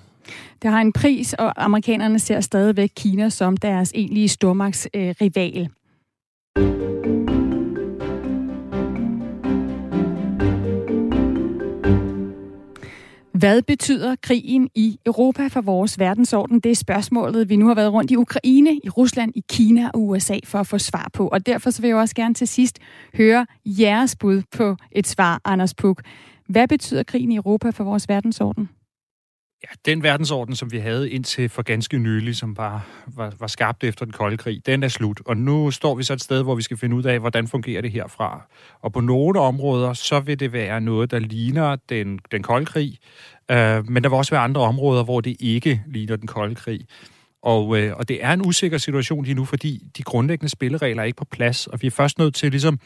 [0.62, 5.68] Det har en pris, og amerikanerne ser stadigvæk Kina som deres egentlige stormagtsrival.
[6.56, 7.15] Øh,
[13.38, 16.60] Hvad betyder krigen i Europa for vores verdensorden?
[16.60, 20.08] Det er spørgsmålet, vi nu har været rundt i Ukraine, i Rusland, i Kina og
[20.08, 21.28] USA for at få svar på.
[21.28, 22.78] Og derfor så vil jeg også gerne til sidst
[23.14, 26.02] høre jeres bud på et svar, Anders Puk.
[26.48, 28.68] Hvad betyder krigen i Europa for vores verdensorden?
[29.62, 33.84] Ja, den verdensorden, som vi havde indtil for ganske nylig, som var, var, var skabt
[33.84, 35.20] efter den kolde krig, den er slut.
[35.26, 37.82] Og nu står vi så et sted, hvor vi skal finde ud af, hvordan fungerer
[37.82, 38.46] det herfra.
[38.80, 42.98] Og på nogle områder, så vil det være noget, der ligner den, den kolde krig,
[43.50, 46.86] øh, men der vil også være andre områder, hvor det ikke ligner den kolde krig.
[47.46, 51.06] Og, øh, og det er en usikker situation lige nu, fordi de grundlæggende spilleregler er
[51.06, 52.80] ikke på plads, og vi er først nødt til ligesom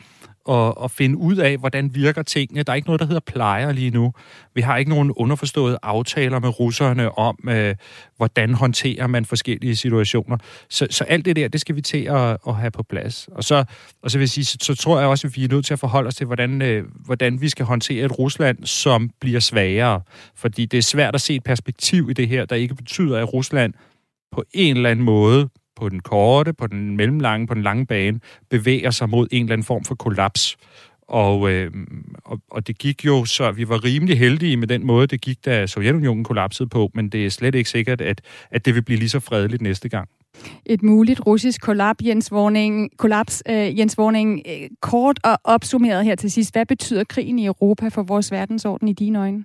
[0.48, 2.62] at, at finde ud af, hvordan virker tingene.
[2.62, 4.12] Der er ikke noget, der hedder plejer lige nu.
[4.54, 7.74] Vi har ikke nogen underforståede aftaler med russerne om, øh,
[8.16, 10.36] hvordan håndterer man forskellige situationer.
[10.68, 13.28] Så, så alt det der, det skal vi til at, at have på plads.
[13.32, 13.64] Og så,
[14.02, 15.72] og så vil jeg sige, så, så tror jeg også, at vi er nødt til
[15.72, 20.00] at forholde os til, hvordan, øh, hvordan vi skal håndtere et Rusland, som bliver svagere.
[20.36, 23.32] Fordi det er svært at se et perspektiv i det her, der ikke betyder, at
[23.32, 23.74] Rusland
[24.32, 28.20] på en eller anden måde, på den korte, på den mellemlange, på den lange bane,
[28.50, 30.56] bevæger sig mod en eller anden form for kollaps.
[31.08, 31.70] Og, øh,
[32.24, 35.44] og, og det gik jo, så vi var rimelig heldige med den måde, det gik,
[35.44, 38.20] da Sovjetunionen kollapsede på, men det er slet ikke sikkert, at,
[38.50, 40.08] at det vil blive lige så fredeligt næste gang.
[40.66, 46.14] Et muligt russisk kollaps, Jens Vorning, kollaps, øh, Jens Vorning, øh, kort og opsummeret her
[46.14, 46.54] til sidst.
[46.54, 49.44] Hvad betyder krigen i Europa for vores verdensorden i dine øjne?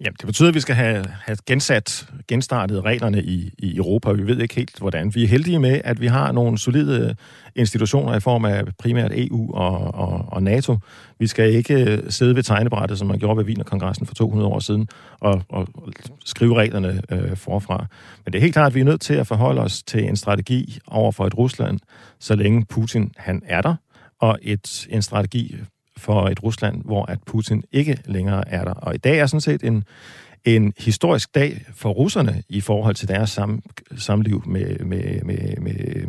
[0.00, 4.12] Jamen, det betyder, at vi skal have, have gensat, genstartet reglerne i, i Europa.
[4.12, 5.14] Vi ved ikke helt, hvordan.
[5.14, 7.16] Vi er heldige med, at vi har nogle solide
[7.56, 10.76] institutioner i form af primært EU og, og, og NATO.
[11.18, 14.58] Vi skal ikke øh, sidde ved tegnebrættet, som man gjorde ved Wienerkongressen for 200 år
[14.58, 14.88] siden,
[15.20, 15.68] og, og
[16.24, 17.86] skrive reglerne øh, forfra.
[18.24, 20.16] Men det er helt klart, at vi er nødt til at forholde os til en
[20.16, 21.78] strategi over for et Rusland,
[22.20, 23.74] så længe Putin han er der,
[24.20, 25.56] og et, en strategi
[25.98, 28.72] for et Rusland, hvor at Putin ikke længere er der.
[28.72, 29.84] Og i dag er sådan set en,
[30.44, 33.62] en historisk dag for russerne i forhold til deres sam,
[33.96, 36.06] samliv med, med, med, med,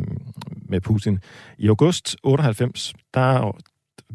[0.68, 1.18] med Putin.
[1.58, 3.56] I august 98, der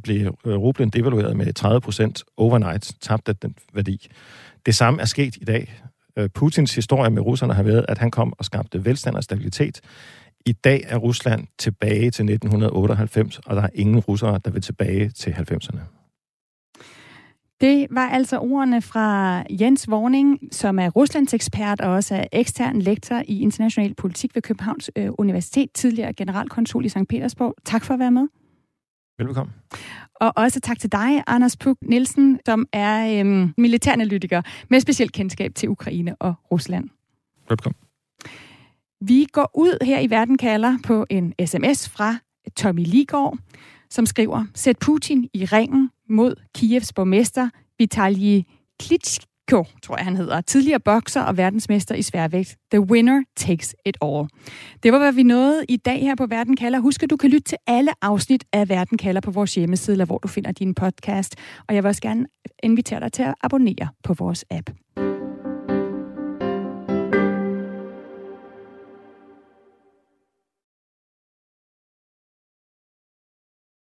[0.03, 4.07] blev rublen devalueret med 30 procent overnight, tabte den værdi.
[4.65, 5.81] Det samme er sket i dag.
[6.17, 9.81] Øh, Putins historie med russerne har været, at han kom og skabte velstand og stabilitet.
[10.45, 15.09] I dag er Rusland tilbage til 1998, og der er ingen russere, der vil tilbage
[15.09, 15.79] til 90'erne.
[17.61, 22.81] Det var altså ordene fra Jens Vorning, som er Ruslands ekspert og også er ekstern
[22.81, 26.97] lektor i international politik ved Københavns øh, Universitet, tidligere generalkonsul i St.
[27.09, 27.55] Petersborg.
[27.65, 28.27] Tak for at være med.
[29.17, 29.53] Velkommen.
[30.15, 35.55] Og også tak til dig, Anders Puk Nielsen, som er øhm, militæranalytiker med specielt kendskab
[35.55, 36.89] til Ukraine og Rusland.
[37.49, 37.84] Velkommen.
[39.01, 42.15] Vi går ud her i Verden kalder på en sms fra
[42.55, 43.37] Tommy Ligård,
[43.89, 48.45] som skriver, sæt Putin i ringen mod Kievs borgmester Vitali
[48.79, 52.57] Klitschko, tror jeg han hedder, tidligere bokser og verdensmester i sværvægt.
[52.71, 54.27] The winner takes it all.
[54.83, 56.79] Det var, hvad vi nåede i dag her på Verden kalder.
[56.79, 60.05] Husk, at du kan lytte til alle afsnit af Verden kalder på vores hjemmeside, eller
[60.05, 61.35] hvor du finder din podcast.
[61.67, 62.25] Og jeg vil også gerne
[62.63, 64.69] invitere dig til at abonnere på vores app.